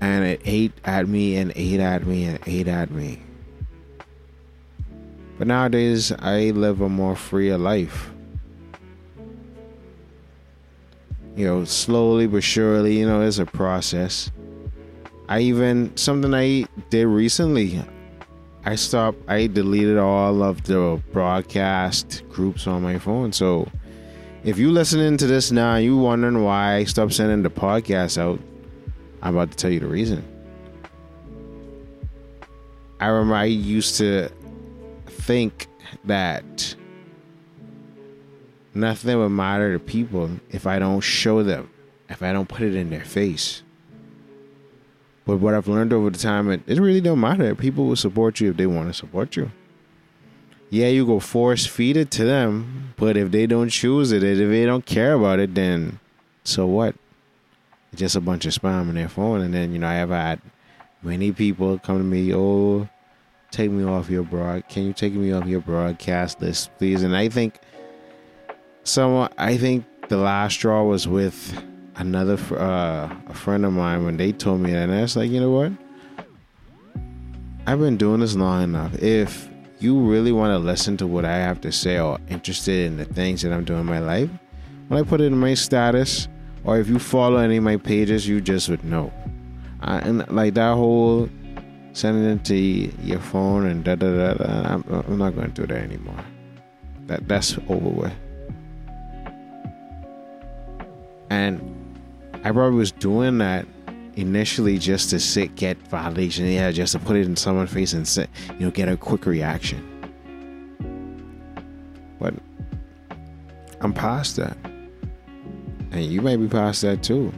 And 0.00 0.24
it 0.24 0.40
ate 0.44 0.72
at 0.84 1.08
me 1.08 1.36
and 1.36 1.52
ate 1.56 1.80
at 1.80 2.06
me 2.06 2.24
and 2.24 2.38
ate 2.46 2.68
at 2.68 2.90
me. 2.90 3.22
But 5.38 5.46
nowadays, 5.46 6.12
I 6.18 6.50
live 6.50 6.80
a 6.80 6.88
more 6.88 7.14
freer 7.14 7.58
life. 7.58 8.10
You 11.36 11.46
know, 11.46 11.64
slowly 11.64 12.26
but 12.26 12.42
surely, 12.42 12.98
you 12.98 13.06
know, 13.06 13.20
it's 13.22 13.38
a 13.38 13.46
process. 13.46 14.32
I 15.28 15.40
even, 15.40 15.96
something 15.96 16.34
I 16.34 16.66
did 16.90 17.06
recently, 17.06 17.80
I 18.64 18.74
stopped, 18.74 19.18
I 19.28 19.46
deleted 19.46 19.98
all 19.98 20.42
of 20.42 20.64
the 20.64 21.00
broadcast 21.12 22.24
groups 22.28 22.66
on 22.66 22.82
my 22.82 22.98
phone. 22.98 23.32
So 23.32 23.68
if 24.42 24.58
you 24.58 24.72
listening 24.72 25.16
to 25.18 25.26
this 25.28 25.52
now, 25.52 25.76
you 25.76 25.96
wondering 25.96 26.42
why 26.42 26.76
I 26.76 26.84
stopped 26.84 27.12
sending 27.12 27.42
the 27.42 27.50
podcast 27.50 28.18
out, 28.18 28.40
I'm 29.22 29.34
about 29.34 29.50
to 29.50 29.56
tell 29.56 29.70
you 29.70 29.80
the 29.80 29.86
reason. 29.86 30.24
I 33.00 33.06
remember 33.06 33.34
I 33.34 33.44
used 33.44 33.96
to 33.98 34.30
think 35.06 35.66
that 36.04 36.74
nothing 38.74 39.18
would 39.18 39.28
matter 39.28 39.72
to 39.72 39.78
people 39.78 40.30
if 40.50 40.66
I 40.66 40.78
don't 40.78 41.00
show 41.00 41.42
them, 41.42 41.70
if 42.08 42.22
I 42.22 42.32
don't 42.32 42.48
put 42.48 42.62
it 42.62 42.74
in 42.74 42.90
their 42.90 43.04
face. 43.04 43.62
But 45.24 45.38
what 45.38 45.54
I've 45.54 45.68
learned 45.68 45.92
over 45.92 46.10
the 46.10 46.18
time, 46.18 46.50
it, 46.50 46.62
it 46.66 46.80
really 46.80 47.00
don't 47.02 47.20
matter. 47.20 47.54
People 47.54 47.86
will 47.86 47.96
support 47.96 48.40
you 48.40 48.50
if 48.50 48.56
they 48.56 48.66
want 48.66 48.88
to 48.88 48.94
support 48.94 49.36
you. 49.36 49.50
Yeah, 50.70 50.88
you 50.88 51.06
go 51.06 51.20
force 51.20 51.66
feed 51.66 51.96
it 51.96 52.10
to 52.12 52.24
them, 52.24 52.94
but 52.96 53.16
if 53.16 53.30
they 53.30 53.46
don't 53.46 53.68
choose 53.68 54.12
it, 54.12 54.22
if 54.22 54.38
they 54.38 54.66
don't 54.66 54.84
care 54.84 55.14
about 55.14 55.38
it, 55.38 55.54
then 55.54 56.00
so 56.44 56.66
what? 56.66 56.94
Just 57.94 58.16
a 58.16 58.20
bunch 58.20 58.46
of 58.46 58.52
spam 58.52 58.88
on 58.88 58.94
their 58.94 59.08
phone. 59.08 59.40
And 59.40 59.52
then, 59.52 59.72
you 59.72 59.78
know, 59.78 59.88
I 59.88 59.94
have 59.94 60.10
had 60.10 60.40
many 61.02 61.32
people 61.32 61.78
come 61.78 61.98
to 61.98 62.04
me, 62.04 62.34
oh, 62.34 62.88
take 63.50 63.70
me 63.70 63.84
off 63.84 64.10
your 64.10 64.22
broad. 64.22 64.68
Can 64.68 64.84
you 64.84 64.92
take 64.92 65.14
me 65.14 65.32
off 65.32 65.46
your 65.46 65.60
broadcast 65.60 66.40
list, 66.40 66.70
please? 66.78 67.02
And 67.02 67.16
I 67.16 67.28
think 67.28 67.58
someone, 68.84 69.30
I 69.38 69.56
think 69.56 69.84
the 70.08 70.16
last 70.16 70.54
straw 70.54 70.84
was 70.84 71.06
with 71.08 71.62
another 71.96 72.38
uh, 72.56 73.14
a 73.28 73.34
friend 73.34 73.64
of 73.64 73.72
mine 73.72 74.04
when 74.04 74.16
they 74.16 74.32
told 74.32 74.60
me 74.60 74.72
that. 74.72 74.84
And 74.84 74.94
I 74.94 75.02
was 75.02 75.16
like, 75.16 75.30
you 75.30 75.40
know 75.40 75.50
what? 75.50 75.72
I've 77.66 77.80
been 77.80 77.96
doing 77.96 78.20
this 78.20 78.34
long 78.34 78.62
enough. 78.62 78.94
If 79.02 79.48
you 79.78 79.98
really 80.00 80.32
want 80.32 80.52
to 80.52 80.58
listen 80.58 80.96
to 80.98 81.06
what 81.06 81.24
I 81.24 81.36
have 81.36 81.60
to 81.62 81.72
say 81.72 81.98
or 81.98 82.18
interested 82.28 82.86
in 82.86 82.96
the 82.96 83.04
things 83.04 83.42
that 83.42 83.52
I'm 83.52 83.64
doing 83.64 83.80
in 83.80 83.86
my 83.86 83.98
life, 83.98 84.30
when 84.88 84.98
I 84.98 85.06
put 85.06 85.20
it 85.20 85.26
in 85.26 85.38
my 85.38 85.54
status, 85.54 86.28
or 86.64 86.78
if 86.78 86.88
you 86.88 86.98
follow 86.98 87.36
any 87.38 87.56
of 87.56 87.64
my 87.64 87.76
pages, 87.76 88.26
you 88.26 88.40
just 88.40 88.68
would 88.68 88.84
know. 88.84 89.12
And 89.80 90.28
like 90.30 90.54
that 90.54 90.74
whole 90.74 91.28
sending 91.92 92.24
it 92.24 92.44
to 92.44 92.54
your 92.56 93.18
phone 93.18 93.66
and 93.66 93.84
da 93.84 93.94
da 93.96 94.10
da. 94.10 94.34
da 94.34 94.74
I'm, 94.74 94.84
I'm 94.88 95.18
not 95.18 95.34
going 95.34 95.52
to 95.52 95.60
do 95.62 95.66
that 95.66 95.82
anymore. 95.82 96.24
That 97.06 97.26
that's 97.26 97.58
over 97.68 97.88
with. 97.88 98.12
And 101.30 101.60
I 102.44 102.52
probably 102.52 102.78
was 102.78 102.92
doing 102.92 103.38
that 103.38 103.66
initially 104.16 104.78
just 104.78 105.10
to 105.10 105.20
sit 105.20 105.54
get 105.56 105.82
validation. 105.90 106.52
Yeah, 106.52 106.70
just 106.70 106.92
to 106.92 106.98
put 106.98 107.16
it 107.16 107.26
in 107.26 107.36
someone's 107.36 107.72
face 107.72 107.92
and 107.92 108.06
say, 108.06 108.26
you 108.58 108.66
know, 108.66 108.70
get 108.70 108.88
a 108.88 108.96
quick 108.96 109.26
reaction. 109.26 109.84
But 112.18 112.34
I'm 113.80 113.92
past 113.92 114.36
that. 114.36 114.56
And 115.98 116.06
you 116.06 116.22
might 116.22 116.36
be 116.36 116.46
past 116.46 116.82
that 116.82 117.02
too. 117.02 117.32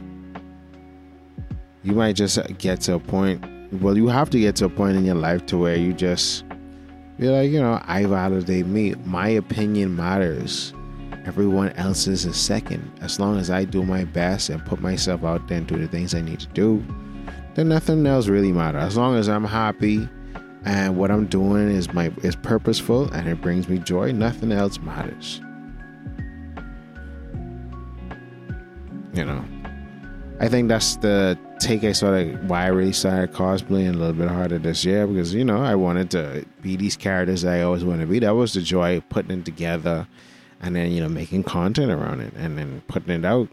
You 1.81 1.93
might 1.93 2.15
just 2.15 2.37
get 2.59 2.79
to 2.81 2.93
a 2.93 2.99
point, 2.99 3.43
well, 3.81 3.97
you 3.97 4.07
have 4.07 4.29
to 4.29 4.39
get 4.39 4.55
to 4.57 4.65
a 4.65 4.69
point 4.69 4.97
in 4.97 5.03
your 5.03 5.15
life 5.15 5.47
to 5.47 5.57
where 5.57 5.75
you 5.75 5.93
just 5.93 6.43
be 7.17 7.27
like, 7.27 7.49
you 7.49 7.59
know, 7.59 7.81
I 7.85 8.05
validate 8.05 8.67
me. 8.67 8.93
My 9.03 9.29
opinion 9.29 9.95
matters. 9.95 10.75
Everyone 11.25 11.69
else's 11.69 12.23
is 12.23 12.37
second. 12.37 12.87
As 13.01 13.19
long 13.19 13.39
as 13.39 13.49
I 13.49 13.65
do 13.65 13.81
my 13.81 14.03
best 14.03 14.49
and 14.49 14.63
put 14.63 14.79
myself 14.79 15.23
out 15.23 15.47
there 15.47 15.57
and 15.57 15.65
do 15.65 15.79
the 15.79 15.87
things 15.87 16.13
I 16.13 16.21
need 16.21 16.41
to 16.41 16.47
do, 16.49 16.85
then 17.55 17.69
nothing 17.69 18.05
else 18.05 18.27
really 18.27 18.51
matters. 18.51 18.83
As 18.83 18.97
long 18.97 19.15
as 19.15 19.27
I'm 19.27 19.43
happy 19.43 20.07
and 20.65 20.97
what 20.97 21.09
I'm 21.09 21.25
doing 21.25 21.69
is 21.69 21.91
my 21.93 22.11
is 22.21 22.35
purposeful 22.35 23.11
and 23.11 23.27
it 23.27 23.41
brings 23.41 23.67
me 23.67 23.79
joy, 23.79 24.11
nothing 24.11 24.51
else 24.51 24.77
matters. 24.77 25.41
You 29.13 29.25
know, 29.25 29.43
I 30.39 30.47
think 30.47 30.69
that's 30.69 30.95
the 30.97 31.37
take 31.59 31.83
I 31.83 31.91
started 31.91 32.49
why 32.49 32.63
I 32.63 32.67
really 32.67 32.93
started 32.93 33.33
cosplaying 33.35 33.89
a 33.89 33.97
little 33.97 34.13
bit 34.13 34.27
harder 34.27 34.57
this 34.57 34.83
year 34.83 35.05
because 35.05 35.33
you 35.33 35.45
know 35.45 35.61
I 35.61 35.75
wanted 35.75 36.09
to 36.11 36.43
be 36.61 36.75
these 36.75 36.97
characters 36.97 37.45
I 37.45 37.61
always 37.61 37.85
wanted 37.85 38.01
to 38.01 38.07
be. 38.07 38.19
That 38.19 38.35
was 38.35 38.53
the 38.53 38.61
joy 38.61 38.97
of 38.97 39.09
putting 39.09 39.39
it 39.39 39.45
together 39.45 40.07
and 40.59 40.75
then 40.75 40.91
you 40.91 41.01
know 41.01 41.09
making 41.09 41.43
content 41.43 41.91
around 41.91 42.21
it 42.21 42.33
and 42.35 42.57
then 42.57 42.81
putting 42.87 43.13
it 43.13 43.25
out. 43.25 43.49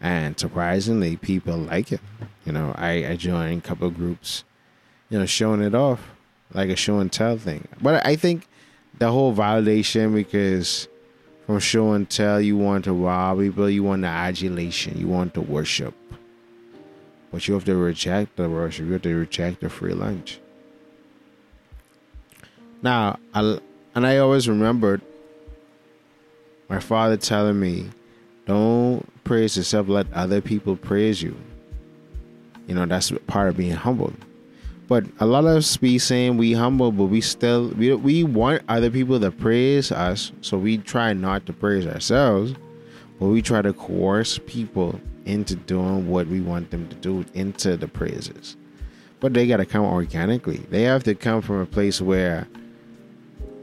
And 0.00 0.38
surprisingly, 0.38 1.16
people 1.16 1.56
like 1.56 1.92
it. 1.92 2.00
You 2.44 2.52
know, 2.52 2.72
I, 2.76 3.06
I 3.06 3.16
joined 3.16 3.64
a 3.64 3.66
couple 3.66 3.90
groups, 3.90 4.44
you 5.10 5.18
know, 5.18 5.26
showing 5.26 5.60
it 5.60 5.74
off 5.74 6.10
like 6.54 6.70
a 6.70 6.76
show 6.76 6.98
and 6.98 7.12
tell 7.12 7.36
thing. 7.36 7.66
But 7.82 8.06
I 8.06 8.16
think 8.16 8.48
the 8.98 9.10
whole 9.10 9.34
validation 9.34 10.14
because 10.14 10.88
from 11.48 11.58
show 11.60 11.92
and 11.92 12.10
tell. 12.10 12.38
You 12.38 12.58
want 12.58 12.84
to 12.84 12.92
rob 12.92 13.38
people. 13.38 13.70
You 13.70 13.82
want 13.82 14.02
the 14.02 14.08
adulation. 14.08 14.98
You 14.98 15.08
want 15.08 15.32
the 15.32 15.40
worship. 15.40 15.94
But 17.32 17.48
you 17.48 17.54
have 17.54 17.64
to 17.64 17.74
reject 17.74 18.36
the 18.36 18.50
worship. 18.50 18.84
You 18.84 18.92
have 18.92 19.02
to 19.02 19.14
reject 19.14 19.62
the 19.62 19.70
free 19.70 19.94
lunch. 19.94 20.40
Now, 22.82 23.18
I, 23.32 23.60
and 23.94 24.06
I 24.06 24.18
always 24.18 24.46
remembered 24.46 25.00
my 26.68 26.80
father 26.80 27.16
telling 27.16 27.58
me, 27.58 27.88
don't 28.44 29.08
praise 29.24 29.56
yourself, 29.56 29.88
let 29.88 30.12
other 30.12 30.42
people 30.42 30.76
praise 30.76 31.22
you. 31.22 31.34
You 32.66 32.74
know, 32.74 32.84
that's 32.84 33.10
part 33.26 33.48
of 33.48 33.56
being 33.56 33.72
humble. 33.72 34.12
But 34.88 35.04
a 35.20 35.26
lot 35.26 35.44
of 35.44 35.58
us 35.58 35.76
be 35.76 35.98
saying 35.98 36.38
we 36.38 36.54
humble, 36.54 36.90
but 36.90 37.06
we 37.06 37.20
still 37.20 37.68
we 37.76 37.94
we 37.94 38.24
want 38.24 38.62
other 38.68 38.90
people 38.90 39.20
to 39.20 39.30
praise 39.30 39.92
us, 39.92 40.32
so 40.40 40.56
we 40.56 40.78
try 40.78 41.12
not 41.12 41.44
to 41.46 41.52
praise 41.52 41.86
ourselves, 41.86 42.54
but 43.20 43.26
we 43.26 43.42
try 43.42 43.60
to 43.60 43.74
coerce 43.74 44.40
people 44.46 44.98
into 45.26 45.56
doing 45.56 46.08
what 46.08 46.26
we 46.28 46.40
want 46.40 46.70
them 46.70 46.88
to 46.88 46.96
do 46.96 47.24
into 47.34 47.76
the 47.76 47.86
praises. 47.86 48.56
But 49.20 49.34
they 49.34 49.46
gotta 49.46 49.66
come 49.66 49.84
organically. 49.84 50.58
They 50.70 50.84
have 50.84 51.04
to 51.04 51.14
come 51.14 51.42
from 51.42 51.60
a 51.60 51.66
place 51.66 52.00
where 52.00 52.48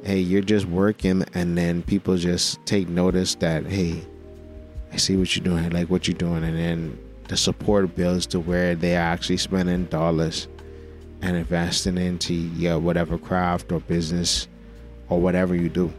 hey, 0.03 0.20
you're 0.20 0.41
just 0.44 0.67
working 0.67 1.25
and 1.34 1.58
then 1.58 1.82
people 1.82 2.15
just 2.15 2.63
take 2.67 2.88
notice 2.88 3.34
that, 3.36 3.65
hey, 3.65 4.05
I 4.94 4.98
see 4.98 5.17
what 5.17 5.36
you're 5.36 5.44
doing, 5.44 5.65
I 5.65 5.70
like 5.70 5.89
what 5.89 6.08
you're 6.08 6.15
doing, 6.15 6.44
and 6.44 6.55
then 6.55 7.00
the 7.27 7.36
support 7.36 7.96
builds 7.96 8.27
to 8.27 8.39
where 8.39 8.75
they're 8.75 9.01
actually 9.01 9.38
spending 9.38 9.86
dollars 9.86 10.48
and 11.25 11.36
investing 11.36 11.98
into 11.98 12.36
your 12.36 12.77
whatever 12.77 13.17
craft 13.17 13.72
or 13.72 13.79
business 13.79 14.48
or 15.10 15.20
whatever 15.20 15.55
you 15.55 15.70
do. 15.70 15.91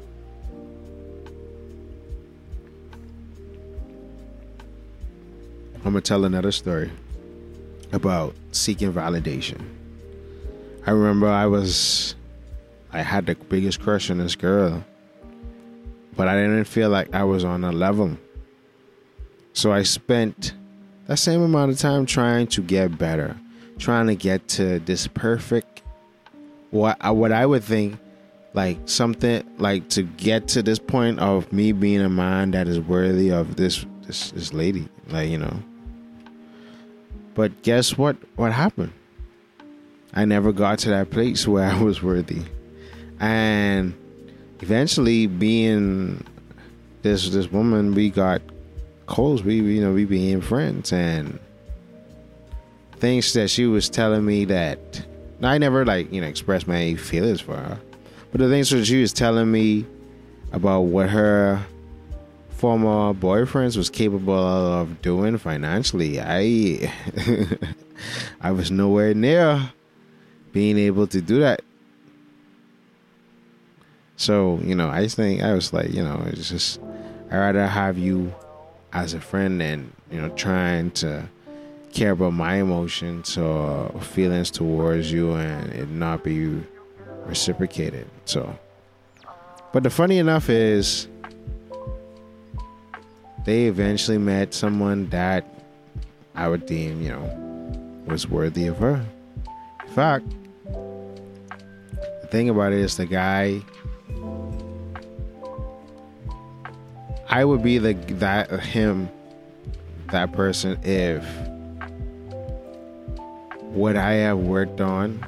I'm 5.85 5.92
gonna 5.92 6.00
tell 6.00 6.25
another 6.25 6.52
story 6.52 6.92
about 7.90 8.37
seeking 8.52 8.92
validation. 8.92 9.61
I 10.87 10.92
remember 10.92 11.26
I 11.26 11.47
was 11.47 12.14
I 12.92 13.02
had 13.02 13.26
the 13.26 13.35
biggest 13.35 13.80
crush 13.80 14.11
on 14.11 14.18
this 14.18 14.37
girl, 14.37 14.85
but 16.16 16.28
I 16.28 16.37
didn't 16.37 16.66
feel 16.66 16.88
like 16.88 17.12
I 17.12 17.25
was 17.25 17.42
on 17.42 17.64
a 17.64 17.73
level. 17.73 18.16
So 19.54 19.73
I 19.73 19.83
spent 19.83 20.54
that 21.09 21.16
same 21.16 21.42
amount 21.42 21.73
of 21.73 21.78
time 21.80 22.06
trying 22.06 22.47
to 22.49 22.62
get 22.62 22.97
better, 22.97 23.37
trying 23.78 24.06
to 24.06 24.14
get 24.14 24.47
to 24.49 24.78
this 24.80 25.06
perfect 25.06 25.83
what 26.71 26.97
I, 27.00 27.11
what 27.11 27.33
I 27.33 27.47
would 27.47 27.64
think 27.64 27.99
like 28.56 28.78
something 28.87 29.45
like 29.59 29.88
to 29.90 30.02
get 30.02 30.49
to 30.49 30.62
this 30.62 30.78
point 30.78 31.21
of 31.21 31.52
me 31.52 31.73
being 31.73 32.00
a 32.00 32.09
man 32.09 32.52
that 32.52 32.66
is 32.66 32.80
worthy 32.80 33.30
of 33.30 33.56
this 33.56 33.85
this 34.06 34.30
this 34.30 34.52
lady, 34.52 34.88
like 35.09 35.28
you 35.28 35.38
know. 35.38 35.62
But 37.35 37.62
guess 37.62 37.99
what? 37.99 38.16
What 38.37 38.52
happened? 38.52 38.92
I 40.14 40.25
never 40.25 40.52
got 40.52 40.78
to 40.80 40.88
that 40.90 41.11
place 41.11 41.47
where 41.49 41.68
I 41.68 41.80
was 41.83 42.02
worthy, 42.02 42.42
and 43.21 43.95
eventually, 44.61 45.26
being 45.26 46.25
this 47.02 47.28
this 47.28 47.52
woman, 47.52 47.95
we 47.95 48.11
got 48.11 48.40
close. 49.04 49.42
We 49.42 49.56
you 49.56 49.83
know 49.83 49.92
we 49.92 50.06
became 50.06 50.40
friends, 50.40 50.92
and 50.92 51.38
things 52.98 53.32
that 53.34 53.48
she 53.48 53.66
was 53.66 53.88
telling 53.88 54.24
me 54.24 54.44
that 54.46 55.04
I 55.42 55.58
never 55.58 55.84
like 55.84 56.12
you 56.12 56.20
know 56.20 56.26
expressed 56.26 56.66
my 56.66 56.94
feelings 56.94 57.40
for 57.40 57.56
her, 57.56 57.78
but 58.32 58.40
the 58.40 58.48
things 58.48 58.70
that 58.70 58.84
she 58.84 59.00
was 59.00 59.12
telling 59.12 59.50
me 59.50 59.84
about 60.52 60.82
what 60.82 61.10
her 61.10 61.64
former 62.50 63.12
boyfriends 63.12 63.76
was 63.76 63.90
capable 63.90 64.34
of 64.34 65.02
doing 65.02 65.36
financially, 65.36 66.21
I 66.21 66.92
I 68.40 68.52
was 68.52 68.71
nowhere 68.71 69.14
near 69.14 69.71
being 70.52 70.78
able 70.78 71.06
to 71.08 71.21
do 71.21 71.40
that. 71.40 71.62
So 74.16 74.58
you 74.64 74.75
know, 74.75 74.88
I 74.88 75.06
think 75.08 75.42
I 75.42 75.52
was 75.52 75.73
like, 75.73 75.90
you 75.90 76.02
know, 76.02 76.23
it's 76.26 76.49
just 76.49 76.80
I 77.30 77.36
rather 77.36 77.66
have 77.66 77.99
you 77.99 78.34
as 78.92 79.12
a 79.12 79.21
friend 79.21 79.60
than 79.60 79.92
you 80.10 80.21
know 80.21 80.30
trying 80.30 80.90
to 80.92 81.28
care 81.97 82.11
about 82.11 82.35
my 82.35 82.56
emotions 82.56 83.39
or 83.39 83.89
feelings 84.00 84.50
towards 84.50 85.11
you 85.11 85.32
and 85.32 85.73
it 85.73 85.89
not 85.89 86.23
be 86.23 86.61
reciprocated. 87.25 88.06
So, 88.26 88.54
but 89.73 89.82
the 89.82 89.89
funny 89.89 90.19
enough 90.19 90.50
is, 90.50 91.09
they 93.47 93.65
eventually 93.65 94.19
met 94.19 94.52
someone 94.52 95.09
that 95.09 95.47
I 96.35 96.49
would 96.49 96.67
deem, 96.67 97.00
you 97.00 97.13
know, 97.13 98.02
was 98.06 98.28
worthy 98.28 98.67
of 98.67 98.76
her. 98.76 99.02
In 99.87 99.93
fact, 99.95 100.26
the 100.67 102.28
thing 102.30 102.50
about 102.50 102.75
it 102.75 102.80
is 102.80 102.99
the 102.99 103.06
guy. 103.06 103.63
I 107.30 107.43
would 107.47 107.63
be 107.63 107.78
the 107.78 107.95
that 108.17 108.50
him, 108.61 109.09
that 110.11 110.32
person 110.32 110.78
if 110.82 111.25
what 113.76 113.95
I 113.95 114.12
have 114.15 114.39
worked 114.39 114.80
on 114.80 115.25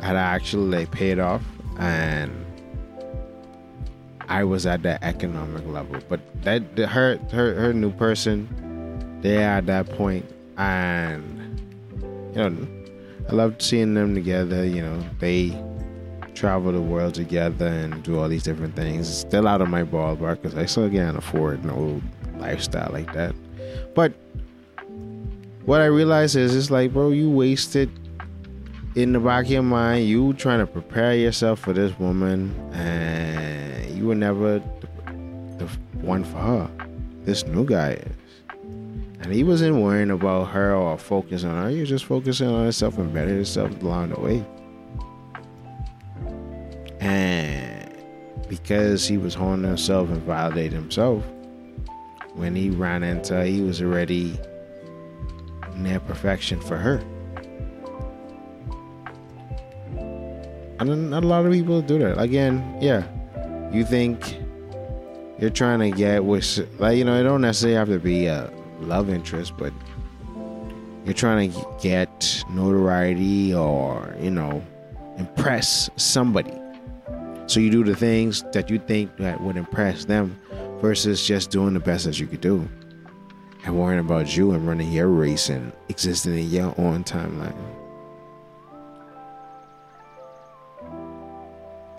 had 0.00 0.16
actually 0.16 0.78
like 0.78 0.90
paid 0.90 1.18
off 1.18 1.42
and 1.78 2.34
I 4.28 4.44
was 4.44 4.64
at 4.64 4.82
that 4.84 5.02
economic 5.02 5.66
level. 5.66 6.00
But 6.08 6.20
that 6.42 6.62
her 6.78 7.18
her 7.32 7.54
her 7.54 7.72
new 7.74 7.92
person, 7.92 8.48
they're 9.20 9.42
at 9.42 9.66
that 9.66 9.90
point 9.90 10.24
and 10.56 11.60
you 12.34 12.48
know 12.48 12.66
I 13.28 13.34
loved 13.34 13.60
seeing 13.60 13.92
them 13.92 14.14
together, 14.14 14.64
you 14.64 14.80
know, 14.80 15.04
they 15.18 15.50
travel 16.34 16.72
the 16.72 16.80
world 16.80 17.14
together 17.14 17.66
and 17.66 18.02
do 18.02 18.18
all 18.18 18.28
these 18.28 18.42
different 18.42 18.74
things. 18.74 19.08
It's 19.08 19.18
still 19.18 19.46
out 19.46 19.60
of 19.60 19.68
my 19.68 19.84
ballpark 19.84 20.40
because 20.42 20.56
I 20.56 20.64
still 20.64 20.88
can't 20.88 21.18
afford 21.18 21.64
no 21.64 22.00
lifestyle 22.38 22.90
like 22.90 23.12
that. 23.12 23.34
But 23.94 24.14
what 25.64 25.80
I 25.80 25.86
realized 25.86 26.36
is 26.36 26.54
it's 26.54 26.70
like, 26.70 26.92
bro, 26.92 27.10
you 27.10 27.30
wasted 27.30 27.90
in 28.94 29.12
the 29.12 29.20
back 29.20 29.44
of 29.46 29.50
your 29.50 29.62
mind, 29.62 30.06
you 30.08 30.32
trying 30.34 30.58
to 30.58 30.66
prepare 30.66 31.14
yourself 31.14 31.60
for 31.60 31.72
this 31.72 31.96
woman, 31.98 32.54
and 32.72 33.90
you 33.96 34.06
were 34.06 34.14
never 34.14 34.58
the, 34.58 34.88
the 35.58 35.66
one 36.00 36.24
for 36.24 36.38
her. 36.38 36.70
This 37.24 37.46
new 37.46 37.64
guy 37.64 37.92
is. 37.92 38.16
And 39.20 39.32
he 39.32 39.44
wasn't 39.44 39.76
worrying 39.76 40.10
about 40.10 40.46
her 40.46 40.74
or 40.74 40.96
focusing 40.96 41.50
on 41.50 41.64
her. 41.64 41.70
He 41.70 41.80
was 41.80 41.88
just 41.90 42.06
focusing 42.06 42.48
on 42.48 42.64
himself 42.64 42.96
and 42.96 43.12
bettering 43.12 43.36
himself 43.36 43.70
along 43.82 44.10
the 44.10 44.20
way. 44.20 44.44
And 47.00 47.94
because 48.48 49.06
he 49.06 49.18
was 49.18 49.34
honing 49.34 49.68
himself 49.68 50.08
and 50.08 50.26
validating 50.26 50.72
himself, 50.72 51.22
when 52.34 52.56
he 52.56 52.70
ran 52.70 53.02
into 53.02 53.34
her, 53.34 53.44
he 53.44 53.60
was 53.60 53.82
already 53.82 54.38
near 55.82 56.00
perfection 56.00 56.60
for 56.60 56.76
her. 56.76 57.02
And 60.78 61.10
not 61.10 61.24
a 61.24 61.26
lot 61.26 61.44
of 61.44 61.52
people 61.52 61.82
do 61.82 61.98
that. 61.98 62.18
Again, 62.18 62.78
yeah, 62.80 63.04
you 63.70 63.84
think 63.84 64.38
you're 65.38 65.50
trying 65.50 65.80
to 65.80 65.90
get 65.90 66.24
with, 66.24 66.66
like, 66.78 66.96
you 66.96 67.04
know, 67.04 67.18
it 67.20 67.24
don't 67.24 67.42
necessarily 67.42 67.76
have 67.76 67.88
to 67.88 67.98
be 67.98 68.26
a 68.26 68.50
love 68.80 69.10
interest, 69.10 69.56
but 69.58 69.72
you're 71.04 71.14
trying 71.14 71.52
to 71.52 71.66
get 71.82 72.44
notoriety 72.50 73.54
or, 73.54 74.14
you 74.20 74.30
know, 74.30 74.62
impress 75.18 75.90
somebody. 75.96 76.56
So 77.46 77.60
you 77.60 77.70
do 77.70 77.84
the 77.84 77.96
things 77.96 78.44
that 78.52 78.70
you 78.70 78.78
think 78.78 79.16
that 79.18 79.40
would 79.40 79.56
impress 79.56 80.04
them 80.04 80.38
versus 80.80 81.26
just 81.26 81.50
doing 81.50 81.74
the 81.74 81.80
best 81.80 82.04
that 82.06 82.18
you 82.18 82.26
could 82.26 82.40
do 82.40 82.66
and 83.64 83.78
worrying 83.78 84.00
about 84.00 84.36
you 84.36 84.52
and 84.52 84.66
running 84.66 84.90
your 84.90 85.08
race 85.08 85.48
and 85.48 85.72
existing 85.88 86.38
in 86.38 86.50
your 86.50 86.74
own 86.78 87.04
timeline. 87.04 87.54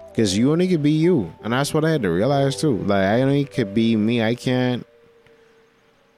Because 0.10 0.38
you 0.38 0.52
only 0.52 0.68
could 0.68 0.84
be 0.84 0.92
you. 0.92 1.34
And 1.42 1.54
that's 1.54 1.74
what 1.74 1.86
I 1.86 1.92
had 1.92 2.02
to 2.02 2.10
realize 2.10 2.58
too. 2.58 2.78
Like, 2.78 3.06
I 3.06 3.22
only 3.22 3.46
could 3.46 3.74
be 3.74 3.96
me. 3.96 4.22
I 4.22 4.36
can't, 4.36 4.86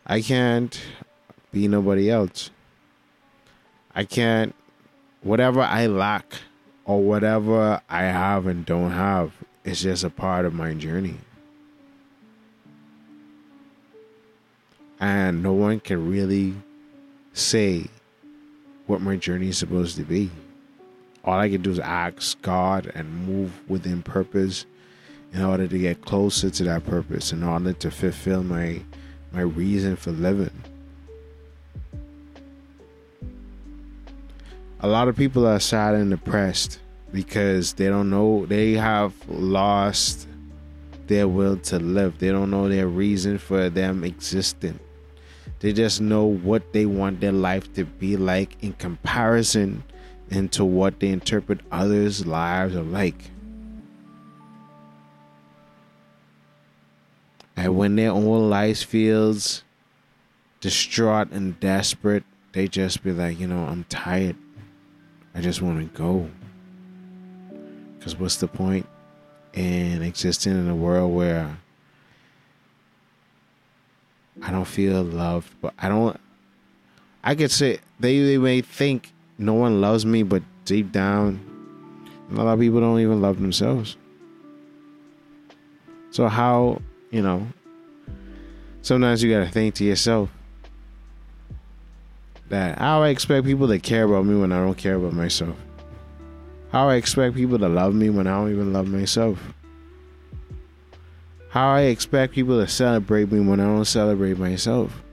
I 0.06 0.21
can't 0.21 0.82
be 1.51 1.67
nobody 1.67 2.10
else. 2.10 2.49
I 3.93 4.06
can't, 4.06 4.56
whatever 5.21 5.62
I 5.62 5.86
lack 5.86 6.25
or 6.86 7.01
whatever 7.01 7.82
I 7.88 8.03
have 8.03 8.47
and 8.47 8.65
don't 8.65 8.91
have 8.91 9.34
is 9.63 9.84
just 9.84 10.03
a 10.03 10.10
part 10.10 10.45
of 10.45 10.53
my 10.53 10.73
journey. 10.73 11.17
And 15.03 15.43
no 15.43 15.51
one 15.51 15.81
can 15.81 16.09
really 16.09 16.53
say 17.33 17.87
what 18.87 19.01
my 19.01 19.17
journey 19.17 19.49
is 19.49 19.57
supposed 19.57 19.97
to 19.97 20.03
be. 20.03 20.31
All 21.25 21.37
I 21.37 21.49
can 21.49 21.61
do 21.61 21.71
is 21.71 21.79
ask 21.79 22.41
God 22.41 22.89
and 22.95 23.27
move 23.27 23.51
within 23.69 24.01
purpose 24.01 24.65
in 25.33 25.41
order 25.41 25.67
to 25.67 25.77
get 25.77 26.05
closer 26.05 26.49
to 26.49 26.63
that 26.63 26.85
purpose, 26.85 27.33
in 27.33 27.43
order 27.43 27.73
to 27.73 27.91
fulfill 27.91 28.43
my 28.43 28.81
my 29.33 29.41
reason 29.41 29.97
for 29.97 30.11
living. 30.11 30.63
a 34.79 34.87
lot 34.87 35.07
of 35.07 35.15
people 35.15 35.47
are 35.47 35.61
sad 35.61 35.95
and 35.95 36.11
depressed 36.11 36.79
because 37.13 37.73
they 37.73 37.87
don't 37.87 38.09
know 38.09 38.45
they 38.45 38.73
have 38.73 39.13
lost 39.29 40.27
their 41.07 41.27
will 41.27 41.57
to 41.57 41.79
live. 41.79 42.19
They 42.19 42.29
don't 42.29 42.51
know 42.51 42.67
their 42.67 42.87
reason 42.87 43.37
for 43.37 43.69
them 43.69 44.03
existing. 44.03 44.79
They 45.63 45.71
just 45.71 46.02
know 46.02 46.26
what 46.26 46.73
they 46.73 46.86
want 46.86 47.21
their 47.21 47.32
life 47.32 47.73
to 47.76 47.86
be 47.86 48.17
like 48.17 48.62
in 48.62 48.73
comparison 48.73 49.84
into 50.30 50.65
what 50.65 50.99
they 50.99 51.08
interpret 51.08 51.62
others' 51.71 52.26
lives 52.26 52.76
are 52.76 52.84
like. 52.84 53.32
And 57.56 57.78
when 57.78 57.95
their 57.95 58.12
own 58.12 58.49
life 58.49 58.84
feels 58.84 59.63
distraught 60.60 61.32
and 61.32 61.58
desperate, 61.62 62.26
they 62.52 62.67
just 62.67 63.02
be 63.02 63.13
like, 63.13 63.39
you 63.39 63.47
know, 63.47 63.63
I'm 63.63 63.86
tired. 63.86 64.36
I 65.34 65.39
just 65.39 65.62
want 65.62 65.80
to 65.80 65.97
go. 65.97 66.30
Because 67.97 68.19
what's 68.19 68.36
the 68.36 68.49
point 68.49 68.86
in 69.54 70.02
existing 70.02 70.60
in 70.60 70.67
a 70.67 70.76
world 70.76 71.15
where 71.15 71.58
I 74.41 74.51
don't 74.51 74.65
feel 74.65 75.03
loved, 75.03 75.53
but 75.61 75.73
I 75.77 75.89
don't. 75.89 76.19
I 77.23 77.35
could 77.35 77.51
say 77.51 77.79
they, 77.99 78.19
they 78.19 78.37
may 78.37 78.61
think 78.61 79.13
no 79.37 79.53
one 79.53 79.81
loves 79.81 80.05
me, 80.05 80.23
but 80.23 80.43
deep 80.65 80.91
down, 80.91 81.39
a 82.31 82.35
lot 82.35 82.53
of 82.53 82.59
people 82.59 82.79
don't 82.79 82.99
even 82.99 83.21
love 83.21 83.39
themselves. 83.39 83.97
So, 86.11 86.27
how, 86.27 86.81
you 87.11 87.21
know, 87.21 87.47
sometimes 88.81 89.23
you 89.23 89.31
got 89.31 89.45
to 89.45 89.51
think 89.51 89.75
to 89.75 89.83
yourself 89.83 90.29
that 92.49 92.77
how 92.77 93.01
I 93.01 93.09
expect 93.09 93.45
people 93.45 93.67
to 93.67 93.79
care 93.79 94.03
about 94.03 94.25
me 94.25 94.35
when 94.35 94.51
I 94.51 94.57
don't 94.57 94.77
care 94.77 94.95
about 94.95 95.13
myself. 95.13 95.55
How 96.71 96.89
I 96.89 96.95
expect 96.95 97.35
people 97.35 97.57
to 97.59 97.69
love 97.69 97.93
me 97.93 98.09
when 98.09 98.27
I 98.27 98.31
don't 98.31 98.51
even 98.51 98.73
love 98.73 98.87
myself. 98.87 99.39
How 101.53 101.75
I 101.75 101.81
expect 101.81 102.33
people 102.33 102.59
to 102.59 102.67
celebrate 102.67 103.31
me 103.31 103.39
when 103.39 103.59
I 103.59 103.65
don't 103.65 103.85
celebrate 103.85 104.39
myself. 104.39 105.03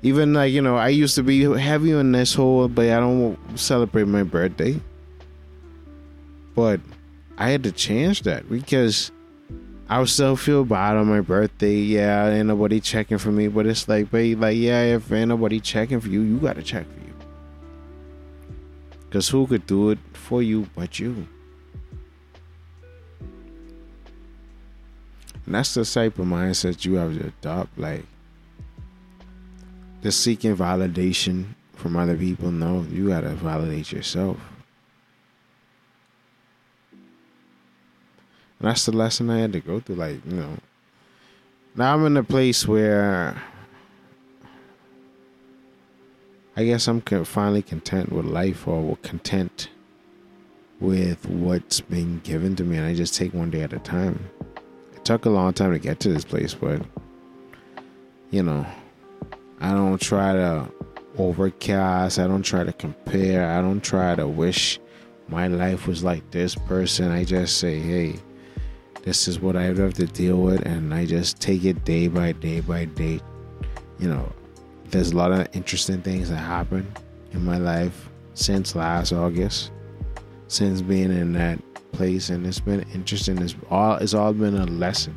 Even 0.00 0.32
like, 0.32 0.50
you 0.50 0.62
know, 0.62 0.76
I 0.76 0.88
used 0.88 1.14
to 1.16 1.22
be 1.22 1.42
heavy 1.42 1.92
on 1.92 2.10
this 2.10 2.32
whole, 2.32 2.68
but 2.68 2.88
I 2.88 2.98
don't 2.98 3.36
celebrate 3.54 4.04
my 4.04 4.22
birthday. 4.22 4.80
But 6.54 6.80
I 7.36 7.50
had 7.50 7.64
to 7.64 7.70
change 7.70 8.22
that 8.22 8.48
because 8.48 9.12
I 9.90 9.98
would 9.98 10.08
still 10.08 10.36
feel 10.36 10.64
bad 10.64 10.96
on 10.96 11.06
my 11.06 11.20
birthday. 11.20 11.74
Yeah, 11.74 12.30
ain't 12.30 12.46
nobody 12.46 12.80
checking 12.80 13.18
for 13.18 13.30
me, 13.30 13.48
but 13.48 13.66
it's 13.66 13.86
like, 13.86 14.10
babe, 14.10 14.40
like, 14.40 14.56
yeah, 14.56 14.96
if 14.96 15.12
ain't 15.12 15.28
nobody 15.28 15.60
checking 15.60 16.00
for 16.00 16.08
you, 16.08 16.22
you 16.22 16.38
gotta 16.38 16.62
check 16.62 16.86
for 16.86 17.00
you. 17.06 17.14
Cause 19.10 19.28
who 19.28 19.46
could 19.46 19.66
do 19.66 19.90
it 19.90 19.98
for 20.14 20.42
you 20.42 20.66
but 20.74 20.98
you? 20.98 21.26
And 25.46 25.54
that's 25.54 25.74
the 25.74 25.84
type 25.84 26.18
of 26.18 26.26
mindset 26.26 26.84
you 26.84 26.94
have 26.94 27.18
to 27.18 27.26
adopt. 27.26 27.78
Like, 27.78 28.04
just 30.02 30.20
seeking 30.20 30.56
validation 30.56 31.54
from 31.74 31.96
other 31.96 32.16
people. 32.16 32.50
No, 32.50 32.82
you 32.90 33.08
gotta 33.08 33.30
validate 33.30 33.92
yourself. 33.92 34.38
And 38.60 38.70
that's 38.70 38.86
the 38.86 38.92
lesson 38.92 39.30
I 39.30 39.40
had 39.40 39.52
to 39.54 39.60
go 39.60 39.80
through. 39.80 39.96
Like, 39.96 40.24
you 40.24 40.36
know, 40.36 40.56
now 41.74 41.94
I'm 41.94 42.06
in 42.06 42.16
a 42.16 42.22
place 42.22 42.68
where 42.68 43.42
I 46.54 46.64
guess 46.64 46.86
I'm 46.86 47.00
finally 47.00 47.62
content 47.62 48.12
with 48.12 48.26
life 48.26 48.68
or 48.68 48.96
content 48.98 49.68
with 50.78 51.28
what's 51.28 51.80
been 51.80 52.20
given 52.20 52.54
to 52.56 52.62
me. 52.62 52.76
And 52.76 52.86
I 52.86 52.94
just 52.94 53.14
take 53.14 53.34
one 53.34 53.50
day 53.50 53.62
at 53.62 53.72
a 53.72 53.80
time. 53.80 54.30
Took 55.04 55.26
a 55.26 55.30
long 55.30 55.52
time 55.52 55.72
to 55.72 55.78
get 55.78 55.98
to 56.00 56.08
this 56.10 56.24
place, 56.24 56.54
but, 56.54 56.80
you 58.30 58.42
know, 58.42 58.64
I 59.60 59.72
don't 59.72 60.00
try 60.00 60.32
to 60.32 60.68
overcast. 61.18 62.18
I 62.18 62.26
don't 62.26 62.42
try 62.42 62.64
to 62.64 62.72
compare. 62.72 63.50
I 63.50 63.60
don't 63.60 63.82
try 63.82 64.14
to 64.14 64.26
wish 64.28 64.78
my 65.28 65.48
life 65.48 65.86
was 65.86 66.04
like 66.04 66.30
this 66.30 66.54
person. 66.54 67.10
I 67.10 67.24
just 67.24 67.58
say, 67.58 67.78
hey, 67.78 68.16
this 69.02 69.26
is 69.26 69.40
what 69.40 69.56
I 69.56 69.64
have 69.64 69.94
to 69.94 70.06
deal 70.06 70.40
with, 70.40 70.64
and 70.64 70.94
I 70.94 71.06
just 71.06 71.40
take 71.40 71.64
it 71.64 71.84
day 71.84 72.06
by 72.06 72.32
day 72.32 72.60
by 72.60 72.84
day. 72.84 73.20
You 73.98 74.08
know, 74.08 74.32
there's 74.86 75.10
a 75.10 75.16
lot 75.16 75.32
of 75.32 75.48
interesting 75.52 76.02
things 76.02 76.30
that 76.30 76.36
happen 76.36 76.86
in 77.32 77.44
my 77.44 77.58
life 77.58 78.08
since 78.34 78.76
last 78.76 79.12
August, 79.12 79.72
since 80.46 80.80
being 80.80 81.10
in 81.10 81.32
that 81.32 81.58
place, 81.92 82.30
and 82.30 82.46
it's 82.46 82.60
been 82.60 82.84
interesting. 82.94 83.38
It's 83.38 83.54
all 83.70 83.96
it's 83.96 84.14
all 84.14 84.32
been 84.32 84.56
a 84.56 84.66
lesson 84.66 85.14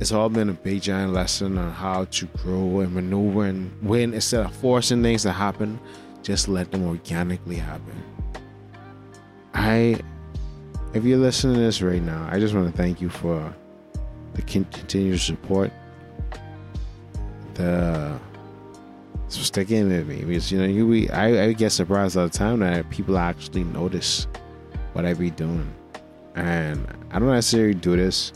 it's 0.00 0.12
all 0.12 0.30
been 0.30 0.48
a 0.48 0.54
big 0.54 0.80
giant 0.80 1.12
lesson 1.12 1.58
on 1.58 1.70
how 1.70 2.06
to 2.06 2.24
grow 2.42 2.80
and 2.80 2.94
maneuver 2.94 3.44
and 3.44 3.70
when 3.82 4.14
instead 4.14 4.46
of 4.46 4.56
forcing 4.56 5.02
things 5.02 5.22
to 5.22 5.32
happen, 5.32 5.78
just 6.22 6.48
let 6.48 6.72
them 6.72 6.86
organically 6.86 7.56
happen. 7.56 8.02
I, 9.52 10.00
if 10.94 11.04
you're 11.04 11.18
listening 11.18 11.56
to 11.56 11.60
this 11.60 11.82
right 11.82 12.02
now, 12.02 12.26
I 12.32 12.40
just 12.40 12.54
want 12.54 12.70
to 12.70 12.76
thank 12.76 13.02
you 13.02 13.10
for 13.10 13.54
the 14.32 14.42
continued 14.42 15.20
support, 15.20 15.70
the 17.52 18.18
so 19.30 19.42
sticking 19.42 19.88
with 19.88 20.08
me 20.08 20.24
because 20.24 20.50
you 20.50 20.58
know 20.58 20.66
you 20.66 21.08
I, 21.12 21.44
I 21.44 21.52
get 21.52 21.70
surprised 21.70 22.16
all 22.16 22.24
the 22.24 22.36
time 22.36 22.60
that 22.60 22.90
people 22.90 23.16
actually 23.16 23.64
notice 23.64 24.26
what 24.92 25.06
I 25.06 25.14
be 25.14 25.30
doing, 25.30 25.72
and 26.34 26.86
I 27.10 27.18
don't 27.18 27.28
necessarily 27.28 27.74
do 27.74 27.96
this 27.96 28.32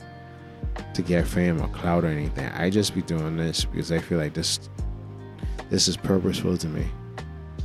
to 0.95 1.03
get 1.03 1.27
fame 1.27 1.61
or 1.61 1.69
clout 1.69 2.05
or 2.05 2.09
anything. 2.09 2.47
I 2.53 2.71
just 2.71 2.95
be 2.95 3.03
doing 3.03 3.37
this 3.37 3.65
because 3.65 3.91
I 3.91 3.99
feel 3.99 4.19
like 4.19 4.35
this 4.35 4.71
this 5.71 5.89
is 5.89 5.97
purposeful 5.97 6.57
to 6.59 6.69
me. 6.69 6.87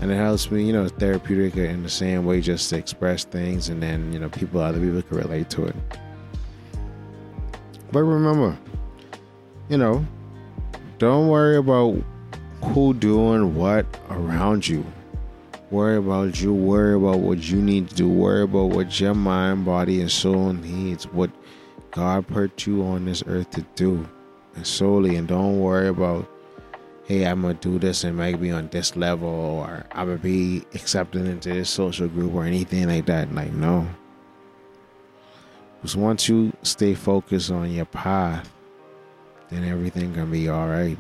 And 0.02 0.10
it 0.12 0.16
helps 0.16 0.50
me, 0.50 0.66
you 0.66 0.72
know, 0.72 0.88
therapeutic 0.88 1.58
in 1.58 1.84
the 1.84 1.90
same 1.90 2.26
way 2.26 2.40
just 2.40 2.70
to 2.70 2.78
express 2.78 3.26
things 3.26 3.68
and 3.68 3.84
then, 3.84 4.14
you 4.14 4.20
know, 4.20 4.30
people 4.30 4.62
other 4.62 4.80
people 4.80 5.02
can 5.02 5.18
relate 5.18 5.50
to 5.52 5.66
it. 5.66 5.76
But 7.92 8.04
remember, 8.04 8.58
you 9.68 9.78
know, 9.78 10.06
don't 11.00 11.28
worry 11.28 11.58
about 11.58 11.98
who 12.62 12.94
doing 12.94 13.56
what 13.56 13.86
around 14.10 14.68
you. 14.68 14.86
Worry 15.72 15.98
about 15.98 16.42
you, 16.42 16.54
worry 16.54 16.96
about 16.96 17.20
what 17.20 17.38
you 17.38 17.62
need 17.62 17.90
to 17.90 17.96
do, 17.96 18.10
worry 18.10 18.42
about 18.44 18.72
what 18.72 19.00
your 19.00 19.14
mind, 19.14 19.66
body, 19.66 20.02
and 20.02 20.12
soul 20.12 20.54
needs, 20.54 21.06
what 21.08 21.30
God 21.92 22.28
put 22.28 22.66
you 22.66 22.84
on 22.84 23.06
this 23.06 23.24
earth 23.28 23.52
to 23.52 23.62
do, 23.76 24.08
and 24.56 24.66
solely, 24.66 25.16
and 25.16 25.28
don't 25.28 25.60
worry 25.60 25.88
about, 25.88 26.28
hey, 27.06 27.26
I'm 27.26 27.44
gonna 27.44 27.54
do 27.54 27.78
this 27.78 28.04
and 28.04 28.18
maybe 28.18 28.50
on 28.50 28.70
this 28.70 28.96
level, 28.96 29.30
or 29.30 29.86
I'm 29.92 30.08
gonna 30.08 30.18
be 30.18 30.64
accepted 30.74 31.28
into 31.28 31.50
this 31.50 31.70
social 31.70 32.08
group 32.08 32.34
or 32.34 32.46
anything 32.46 32.88
like 32.88 33.06
that. 33.06 33.34
Like, 33.34 33.54
no. 33.54 33.88
Because 35.76 35.96
once 35.96 36.28
you 36.28 36.52
stay 36.64 36.96
focused 36.96 37.52
on 37.52 37.72
your 37.72 37.86
path, 37.86 38.52
then 39.50 39.64
everything 39.64 40.14
gonna 40.14 40.26
be 40.26 40.50
all 40.50 40.68
right. 40.68 40.98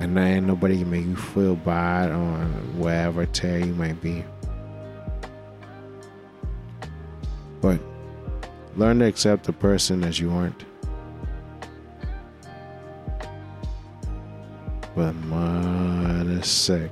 And 0.00 0.16
then 0.16 0.46
nobody 0.46 0.78
can 0.78 0.90
make 0.90 1.04
you 1.06 1.16
feel 1.16 1.54
bad 1.54 2.10
on 2.10 2.78
whatever 2.78 3.26
tier 3.26 3.58
you 3.58 3.74
might 3.74 4.00
be. 4.00 4.24
But 7.60 7.80
learn 8.76 8.98
to 8.98 9.06
accept 9.06 9.44
the 9.44 9.52
person 9.52 10.02
as 10.02 10.18
you 10.18 10.30
aren't. 10.32 10.64
But 14.94 15.14
Mudda 15.22 16.44
Sick. 16.44 16.90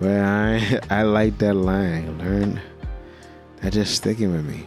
But 0.00 0.10
I 0.10 0.80
I 0.90 1.02
like 1.02 1.38
that 1.38 1.54
line. 1.54 2.18
Learn 2.18 2.60
that 3.60 3.72
just 3.72 3.94
sticking 3.94 4.32
with 4.32 4.44
me. 4.44 4.66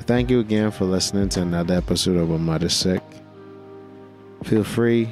Thank 0.00 0.30
you 0.30 0.40
again 0.40 0.70
for 0.70 0.84
listening 0.84 1.28
to 1.30 1.42
another 1.42 1.74
episode 1.74 2.16
of 2.16 2.28
Mudda 2.28 2.70
Sick. 2.70 3.02
Feel 4.46 4.62
free, 4.62 5.08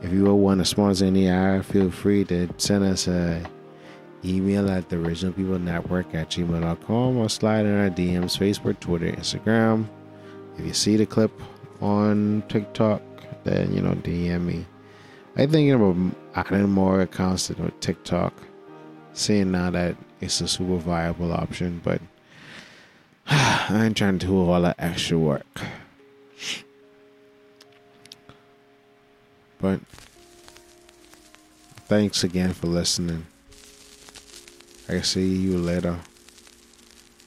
if 0.00 0.12
you 0.12 0.32
want 0.32 0.60
to 0.60 0.64
sponsor 0.64 1.06
any 1.06 1.26
ad, 1.28 1.66
feel 1.66 1.90
free 1.90 2.22
to 2.26 2.48
send 2.56 2.84
us 2.84 3.08
a 3.08 3.44
email 4.24 4.70
at 4.70 4.88
the 4.88 4.96
original 4.96 5.32
people 5.32 5.58
network 5.58 6.14
at 6.14 6.30
gmail.com 6.30 7.16
or 7.16 7.28
slide 7.28 7.66
in 7.66 7.76
our 7.76 7.90
DMs, 7.90 8.38
Facebook, 8.38 8.78
Twitter, 8.78 9.10
Instagram. 9.10 9.88
If 10.56 10.66
you 10.66 10.72
see 10.72 10.96
the 10.96 11.04
clip 11.04 11.32
on 11.80 12.44
TikTok, 12.48 13.02
then 13.42 13.74
you 13.74 13.82
know 13.82 13.96
DM 13.96 14.42
me. 14.42 14.64
I'm 15.36 15.50
thinking 15.50 15.72
about 15.72 16.14
adding 16.36 16.70
more 16.70 17.00
accounts 17.00 17.48
to 17.48 17.72
TikTok, 17.80 18.34
seeing 19.14 19.50
now 19.50 19.72
that 19.72 19.96
it's 20.20 20.40
a 20.40 20.46
super 20.46 20.76
viable 20.76 21.32
option, 21.32 21.80
but 21.82 22.00
I 23.26 23.86
ain't 23.86 23.96
trying 23.96 24.20
to 24.20 24.26
do 24.28 24.48
all 24.48 24.62
that 24.62 24.76
extra 24.78 25.18
work. 25.18 25.60
But 29.64 29.80
thanks 31.88 32.22
again 32.22 32.52
for 32.52 32.66
listening. 32.66 33.24
I 34.90 35.00
see 35.00 35.26
you 35.26 35.56
later. 35.56 35.98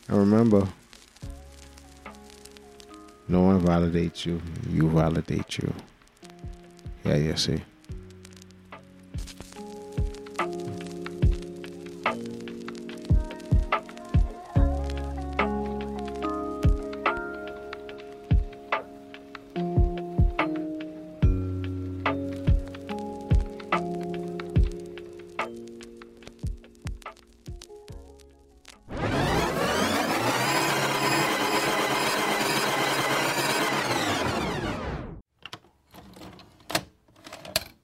And 0.08 0.18
remember, 0.20 0.68
no 3.28 3.42
one 3.42 3.60
validates 3.62 4.28
you. 4.28 4.40
You 4.70 4.88
validate 4.88 5.58
you. 5.58 5.74
Yeah, 7.04 7.16
you 7.16 7.38
see. 7.38 7.64